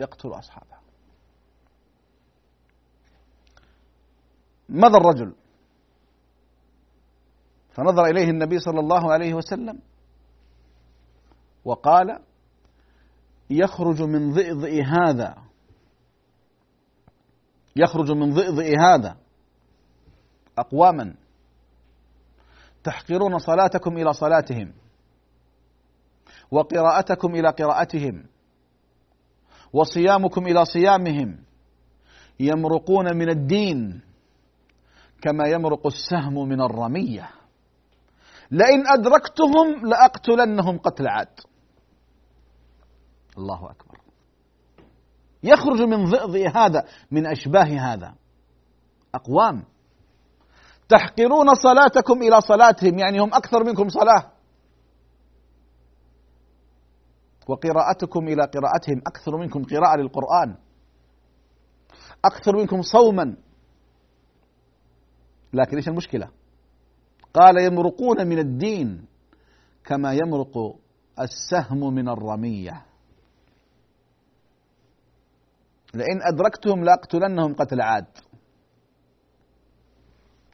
يقتل 0.00 0.28
أصحابه. 0.28 0.81
مضى 4.72 4.96
الرجل؟ 4.96 5.34
فنظر 7.70 8.04
إليه 8.04 8.30
النبي 8.30 8.58
صلى 8.58 8.80
الله 8.80 9.12
عليه 9.12 9.34
وسلم 9.34 9.80
وقال 11.64 12.18
يخرج 13.50 14.02
من 14.02 14.32
ضئضئ 14.32 14.82
هذا. 14.82 15.36
يخرج 17.76 18.10
من 18.10 18.34
ضئضئ 18.34 18.78
هذا. 18.78 19.16
أقواما 20.58 21.14
تحقرون 22.84 23.38
صلاتكم 23.38 23.96
إلى 23.96 24.12
صلاتهم 24.12 24.72
وقراءتكم 26.50 27.34
إلى 27.34 27.48
قراءتهم 27.48 28.26
وصيامكم 29.72 30.46
إلى 30.46 30.64
صيامهم 30.64 31.38
يمرقون 32.40 33.16
من 33.16 33.28
الدين. 33.28 34.11
كما 35.22 35.48
يمرق 35.48 35.86
السهم 35.86 36.48
من 36.48 36.60
الرمية. 36.60 37.30
لئن 38.50 38.84
أدركتهم 38.86 39.86
لأقتلنهم 39.86 40.78
قتل 40.78 41.08
عاد. 41.08 41.40
الله 43.38 43.70
أكبر. 43.70 43.98
يخرج 45.42 45.82
من 45.82 46.04
ضئضئ 46.04 46.48
هذا 46.48 46.84
من 47.10 47.26
أشباه 47.26 47.92
هذا. 47.92 48.14
أقوام. 49.14 49.64
تحقرون 50.88 51.54
صلاتكم 51.54 52.22
إلى 52.22 52.40
صلاتهم 52.40 52.98
يعني 52.98 53.20
هم 53.20 53.34
أكثر 53.34 53.64
منكم 53.64 53.88
صلاة. 53.88 54.32
وقراءتكم 57.48 58.28
إلى 58.28 58.42
قراءتهم 58.42 59.02
أكثر 59.06 59.36
منكم 59.36 59.64
قراءة 59.64 59.96
للقرآن. 59.96 60.56
أكثر 62.24 62.56
منكم 62.56 62.82
صوما. 62.82 63.36
لكن 65.52 65.76
إيش 65.76 65.88
المشكلة؟ 65.88 66.28
قال 67.34 67.58
يمرقون 67.58 68.26
من 68.26 68.38
الدين 68.38 69.06
كما 69.84 70.12
يمرق 70.12 70.76
السهم 71.20 71.94
من 71.94 72.08
الرمية. 72.08 72.86
لئن 75.94 76.22
أدركتهم 76.22 76.84
لأقتلنهم 76.84 77.54
قتل 77.54 77.80
عاد. 77.80 78.06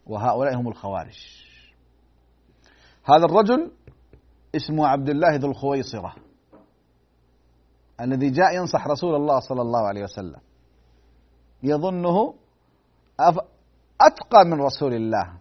وهؤلاء 0.07 0.55
هم 0.55 0.69
الخوارج. 0.69 1.19
هذا 3.05 3.25
الرجل 3.25 3.73
اسمه 4.57 4.87
عبد 4.87 5.09
الله 5.09 5.37
ذو 5.37 5.51
الخويصرة 5.51 6.15
الذي 8.01 8.31
جاء 8.31 8.57
ينصح 8.57 8.87
رسول 8.87 9.15
الله 9.15 9.41
صلى 9.41 9.63
الله 9.63 9.87
عليه 9.87 10.03
وسلم. 10.03 10.41
يظنه 11.63 12.35
أتقى 14.01 14.45
من 14.45 14.61
رسول 14.61 14.95
الله. 14.95 15.39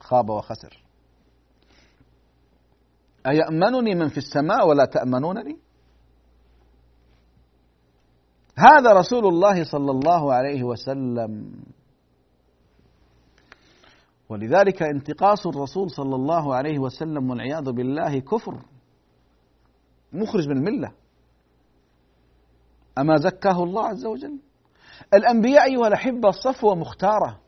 خاب 0.00 0.30
وخسر. 0.30 0.82
أيأمنني 3.26 3.94
من 3.94 4.08
في 4.08 4.18
السماء 4.18 4.68
ولا 4.68 4.84
تأمنونني؟ 4.84 5.56
هذا 8.58 8.92
رسول 8.92 9.26
الله 9.26 9.64
صلى 9.64 9.90
الله 9.90 10.34
عليه 10.34 10.62
وسلم. 10.62 11.62
ولذلك 14.28 14.82
انتقاص 14.82 15.46
الرسول 15.46 15.90
صلى 15.90 16.14
الله 16.14 16.54
عليه 16.54 16.78
وسلم 16.78 17.30
والعياذ 17.30 17.72
بالله 17.72 18.20
كفر. 18.20 18.62
مخرج 20.12 20.48
من 20.48 20.56
الملة. 20.56 20.92
أما 22.98 23.16
زكاه 23.16 23.62
الله 23.62 23.86
عز 23.86 24.06
وجل. 24.06 24.38
الأنبياء 25.14 25.64
أيها 25.64 25.88
الأحبة 25.88 26.30
صفوة 26.30 26.74
مختارة. 26.74 27.38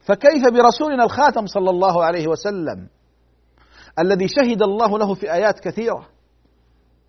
فكيف 0.00 0.42
برسولنا 0.52 1.04
الخاتم 1.04 1.46
صلى 1.46 1.70
الله 1.70 2.04
عليه 2.04 2.28
وسلم 2.28 2.88
الذي 3.98 4.28
شهد 4.28 4.62
الله 4.62 4.98
له 4.98 5.14
في 5.14 5.32
آيات 5.32 5.60
كثيرة؟ 5.60 6.08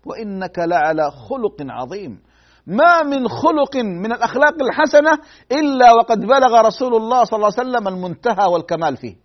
وإنك 0.06 0.58
لعلى 0.58 1.10
خلق 1.10 1.56
عظيم. 1.60 2.22
ما 2.66 3.02
من 3.02 3.28
خلق 3.28 3.76
من 3.76 4.12
الأخلاق 4.12 4.62
الحسنة 4.62 5.18
إلا 5.52 5.92
وقد 5.92 6.20
بلغ 6.20 6.60
رسول 6.60 6.94
الله 6.94 7.24
صلى 7.24 7.36
الله 7.36 7.50
عليه 7.58 7.68
وسلم 7.68 7.88
المنتهى 7.88 8.46
والكمال 8.46 8.96
فيه. 8.96 9.16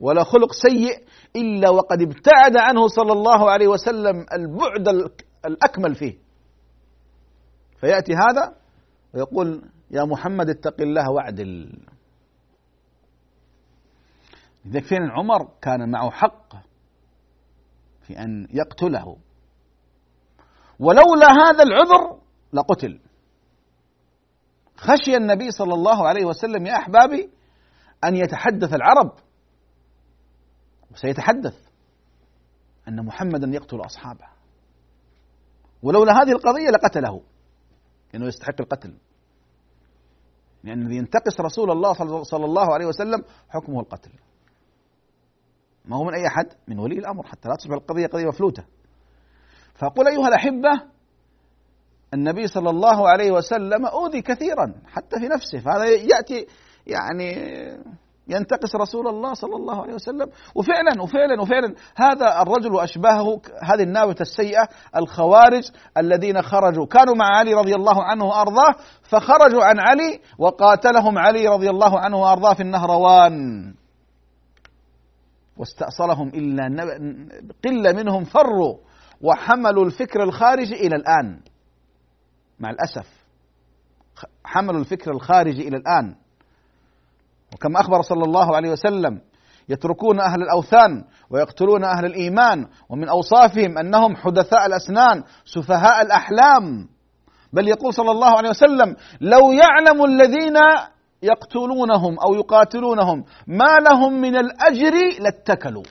ولا 0.00 0.24
خلق 0.24 0.52
سيء 0.52 1.04
إلا 1.36 1.70
وقد 1.70 2.02
ابتعد 2.02 2.56
عنه 2.56 2.88
صلى 2.88 3.12
الله 3.12 3.50
عليه 3.50 3.66
وسلم 3.66 4.26
البعد 4.32 5.10
الأكمل 5.46 5.94
فيه. 5.94 6.18
فيأتي 7.82 8.12
هذا 8.14 8.54
ويقول 9.14 9.70
يا 9.90 10.04
محمد 10.04 10.50
اتق 10.50 10.80
الله 10.80 11.10
واعدل. 11.10 11.72
لذلك 14.64 14.84
فين 14.84 15.10
عمر 15.10 15.48
كان 15.62 15.90
معه 15.90 16.10
حق 16.10 16.52
في 18.02 18.18
أن 18.18 18.48
يقتله. 18.50 19.16
ولولا 20.78 21.26
هذا 21.26 21.62
العذر 21.62 22.20
لقتل. 22.52 23.00
خشي 24.76 25.16
النبي 25.16 25.50
صلى 25.50 25.74
الله 25.74 26.08
عليه 26.08 26.24
وسلم 26.24 26.66
يا 26.66 26.76
أحبابي 26.76 27.30
أن 28.04 28.16
يتحدث 28.16 28.74
العرب. 28.74 29.12
وسيتحدث 30.92 31.56
أن 32.88 33.06
محمدا 33.06 33.48
يقتل 33.48 33.80
أصحابه. 33.80 34.26
ولولا 35.82 36.12
هذه 36.12 36.32
القضية 36.32 36.70
لقتله. 36.70 37.22
لأنه 38.12 38.26
يستحق 38.26 38.60
القتل. 38.60 38.94
لأن 40.64 40.82
الذي 40.82 40.96
ينتقص 40.96 41.40
رسول 41.40 41.70
الله 41.70 41.92
صلى 42.22 42.44
الله 42.44 42.74
عليه 42.74 42.86
وسلم 42.86 43.24
حكمه 43.48 43.80
القتل. 43.80 44.10
ما 45.84 45.96
هو 45.96 46.04
من 46.04 46.14
أي 46.14 46.26
أحد؟ 46.26 46.46
من 46.68 46.78
ولي 46.78 46.98
الأمر 46.98 47.26
حتى 47.26 47.48
لا 47.48 47.54
تصبح 47.54 47.72
القضية 47.72 48.06
قضية 48.06 48.26
مفلوتة. 48.26 48.64
فأقول 49.74 50.08
أيها 50.08 50.28
الأحبة 50.28 50.82
النبي 52.14 52.46
صلى 52.46 52.70
الله 52.70 53.08
عليه 53.08 53.32
وسلم 53.32 53.86
أوذي 53.86 54.22
كثيرا 54.22 54.74
حتى 54.86 55.20
في 55.20 55.28
نفسه. 55.28 55.60
فهذا 55.60 55.84
يأتي 55.84 56.46
يعني 56.86 57.34
ينتقص 58.28 58.76
رسول 58.76 59.08
الله 59.08 59.34
صلى 59.34 59.56
الله 59.56 59.82
عليه 59.82 59.94
وسلم. 59.94 60.28
وفعلا 60.54 61.02
وفعلا 61.02 61.42
وفعلا. 61.42 61.74
هذا 61.96 62.42
الرجل 62.42 62.74
واشباهه 62.74 63.42
هذه 63.62 63.82
النابته 63.82 64.22
السيئة 64.22 64.68
الخوارج 64.96 65.62
الذين 65.96 66.42
خرجوا. 66.42 66.86
كانوا 66.86 67.14
مع 67.14 67.26
علي 67.26 67.54
رضي 67.54 67.74
الله 67.74 68.04
عنه 68.04 68.24
وأرضاه 68.24 68.74
فخرجوا 69.02 69.64
عن 69.64 69.80
علي 69.80 70.20
وقاتلهم 70.38 71.18
علي 71.18 71.48
رضي 71.48 71.70
الله 71.70 71.98
عنه 71.98 72.16
وأرضاه 72.16 72.54
في 72.54 72.62
النهروان. 72.62 73.74
واستأصلهم 75.56 76.28
إلا 76.28 76.64
قلة 77.64 77.92
منهم 77.92 78.24
فروا 78.24 78.76
وحملوا 79.20 79.84
الفكر 79.84 80.22
الخارجي 80.22 80.74
إلى 80.74 80.96
الآن. 80.96 81.40
مع 82.60 82.70
الأسف 82.70 83.06
حملوا 84.44 84.80
الفكر 84.80 85.10
الخارجي 85.10 85.68
إلى 85.68 85.76
الآن. 85.76 86.21
وكما 87.54 87.80
أخبر 87.80 88.02
صلى 88.02 88.24
الله 88.24 88.56
عليه 88.56 88.70
وسلم 88.70 89.20
يتركون 89.68 90.20
أهل 90.20 90.42
الأوثان 90.42 91.04
ويقتلون 91.30 91.84
أهل 91.84 92.04
الإيمان 92.04 92.66
ومن 92.88 93.08
أوصافهم 93.08 93.78
أنهم 93.78 94.16
حدثاء 94.16 94.66
الأسنان 94.66 95.24
سفهاء 95.44 96.02
الأحلام. 96.02 96.88
بل 97.52 97.68
يقول 97.68 97.94
صلى 97.94 98.10
الله 98.10 98.36
عليه 98.36 98.50
وسلم 98.50 98.96
لو 99.20 99.52
يعلم 99.52 100.04
الذين 100.04 100.56
يقتلونهم 101.22 102.18
أو 102.18 102.34
يقاتلونهم 102.34 103.24
ما 103.46 103.78
لهم 103.88 104.20
من 104.20 104.36
الأجر 104.36 104.92
لاتكلوا. 105.20 105.84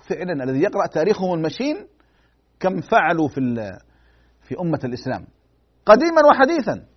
فعلا 0.00 0.44
الذي 0.44 0.62
يقرأ 0.62 0.86
تاريخهم 0.86 1.34
المشين 1.34 1.86
كم 2.60 2.80
فعلوا 2.80 3.28
في 3.28 3.40
في 4.42 4.60
أمة 4.60 4.80
الإسلام. 4.84 5.26
قديما 5.86 6.26
وحديثا. 6.30 6.89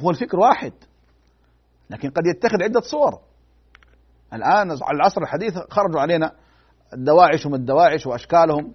هو 0.00 0.10
الفكر 0.10 0.38
واحد 0.38 0.72
لكن 1.90 2.10
قد 2.10 2.26
يتخذ 2.26 2.62
عدة 2.62 2.80
صور. 2.80 3.20
الآن 4.32 4.70
العصر 4.70 5.22
الحديث 5.22 5.58
خرجوا 5.70 6.00
علينا 6.00 6.32
الدواعش 6.92 7.46
وما 7.46 7.56
الدواعش 7.56 8.06
وأشكالهم. 8.06 8.74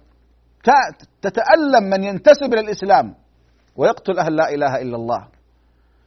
تتألم 1.22 1.84
من 1.90 2.04
ينتسب 2.04 2.52
إلى 2.52 2.60
الإسلام 2.60 3.14
ويقتل 3.76 4.18
أهل 4.18 4.36
لا 4.36 4.54
إله 4.54 4.82
إلا 4.82 4.96
الله 4.96 5.28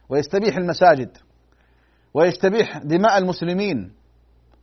ويستبيح 0.08 0.56
المساجد 0.56 1.16
ويستبيح 2.14 2.78
دماء 2.78 3.18
المسلمين. 3.18 3.92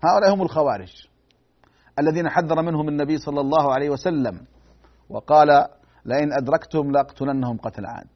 هؤلاء 0.04 0.34
هم 0.34 0.42
الخوارج 0.42 1.08
الذين 2.00 2.30
حذر 2.30 2.62
منهم 2.62 2.90
النبي 2.90 3.18
صلى 3.18 3.42
الله 3.42 3.74
عليه 3.74 3.90
وسلم 3.90 4.46
وقال 5.10 5.68
لئن 6.06 6.34
أدركتم 6.34 6.92
لأقتلنهم 6.92 7.58
قتل 7.58 7.86
عاد. 7.86 8.08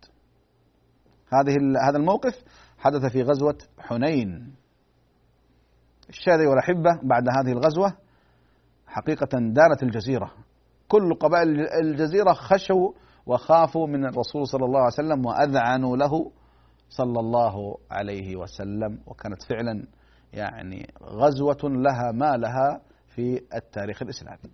هذه 1.34 1.56
هذا 1.90 1.98
الموقف 1.98 2.44
حدث 2.78 3.12
في 3.12 3.24
غزوة 3.24 3.58
حنين. 3.80 4.56
الشاذي 6.10 6.48
والأحبة 6.48 7.00
بعد 7.04 7.24
هذه 7.30 7.52
الغزوة 7.52 7.94
حقيقة 8.88 9.28
دارت 9.34 9.84
الجزيرة. 9.84 10.32
كل 10.88 11.16
قبائل 11.16 11.68
الجزيرة 11.82 12.34
خشوا 12.34 12.92
وخافوا 13.26 13.88
من 13.88 14.06
الرسول 14.06 14.48
صلى 14.48 14.66
الله 14.66 14.80
عليه 14.80 14.94
وسلم 14.94 15.26
وأذعنوا 15.26 15.98
له 15.98 16.32
صلى 16.90 17.20
الله 17.20 17.78
عليه 17.92 18.36
وسلم. 18.36 19.00
وكانت 19.06 19.44
فعلا 19.44 19.88
يعني 20.34 20.94
غزوة 21.04 21.58
لها 21.64 22.12
ما 22.12 22.38
لها 22.38 22.82
في 23.08 23.42
التاريخ 23.56 24.02
الإسلامي. 24.02 24.52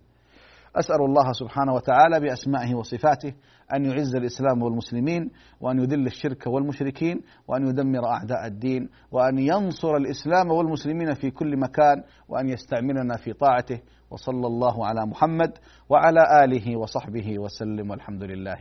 أسأل 0.76 1.04
الله 1.04 1.32
سبحانه 1.32 1.74
وتعالى 1.74 2.20
بأسمائه 2.20 2.74
وصفاته 2.74 3.34
أن 3.74 3.84
يعز 3.84 4.16
الإسلام 4.16 4.62
والمسلمين 4.62 5.30
وأن 5.60 5.78
يذل 5.78 6.06
الشرك 6.06 6.46
والمشركين 6.46 7.20
وأن 7.48 7.66
يدمر 7.66 8.06
أعداء 8.06 8.46
الدين 8.46 8.88
وأن 9.12 9.38
ينصر 9.38 9.96
الإسلام 9.96 10.50
والمسلمين 10.50 11.14
في 11.14 11.30
كل 11.30 11.56
مكان 11.56 12.02
وأن 12.28 12.48
يستعملنا 12.48 13.16
في 13.16 13.32
طاعته. 13.32 13.80
وصلى 14.10 14.46
الله 14.46 14.86
على 14.86 15.06
محمد 15.06 15.52
وعلى 15.88 16.44
آله 16.44 16.76
وصحبه 16.76 17.38
وسلم 17.38 17.90
والحمد 17.90 18.22
لله 18.22 18.60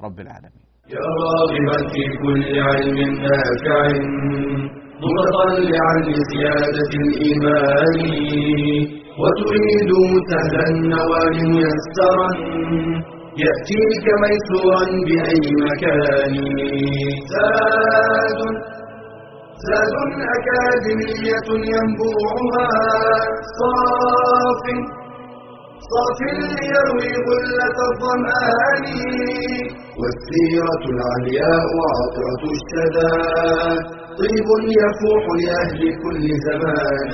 رب 0.00 0.20
العالمين. 0.20 0.64
يا 0.94 1.06
راغبا 1.24 1.78
في 1.92 2.04
كل 2.22 2.60
علم 2.68 2.98
نافع 3.26 3.82
متطلعا 5.04 5.94
لزيادة 6.08 6.90
الإيمان 7.04 7.98
وتريد 9.20 9.90
سهلا 10.30 10.64
النوال 10.70 11.36
ميسرا 11.52 12.30
يأتيك 13.44 14.06
ميسورا 14.22 14.84
بأي 15.06 15.48
مكان. 15.66 16.34
زاد 17.32 18.40
زاد 19.66 19.94
أكاديمية 20.36 21.48
ينبوعها. 21.72 22.68
صاف 23.58 24.64
صاف 25.90 26.18
ليروي 26.38 27.12
غلة 27.26 27.78
الظمآن. 27.90 28.86
والسيرة 30.00 30.82
العلياء 30.94 31.68
عطرة 31.94 32.42
الشدى. 32.56 33.14
طيب 34.18 34.48
يفوح 34.80 35.24
لأهل 35.42 35.80
كل 36.02 36.24
زمان. 36.46 37.12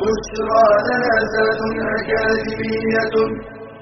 بشرى 0.00 0.66
لنا 0.86 1.16
ذات 1.32 1.60
أكاديمية 1.96 3.14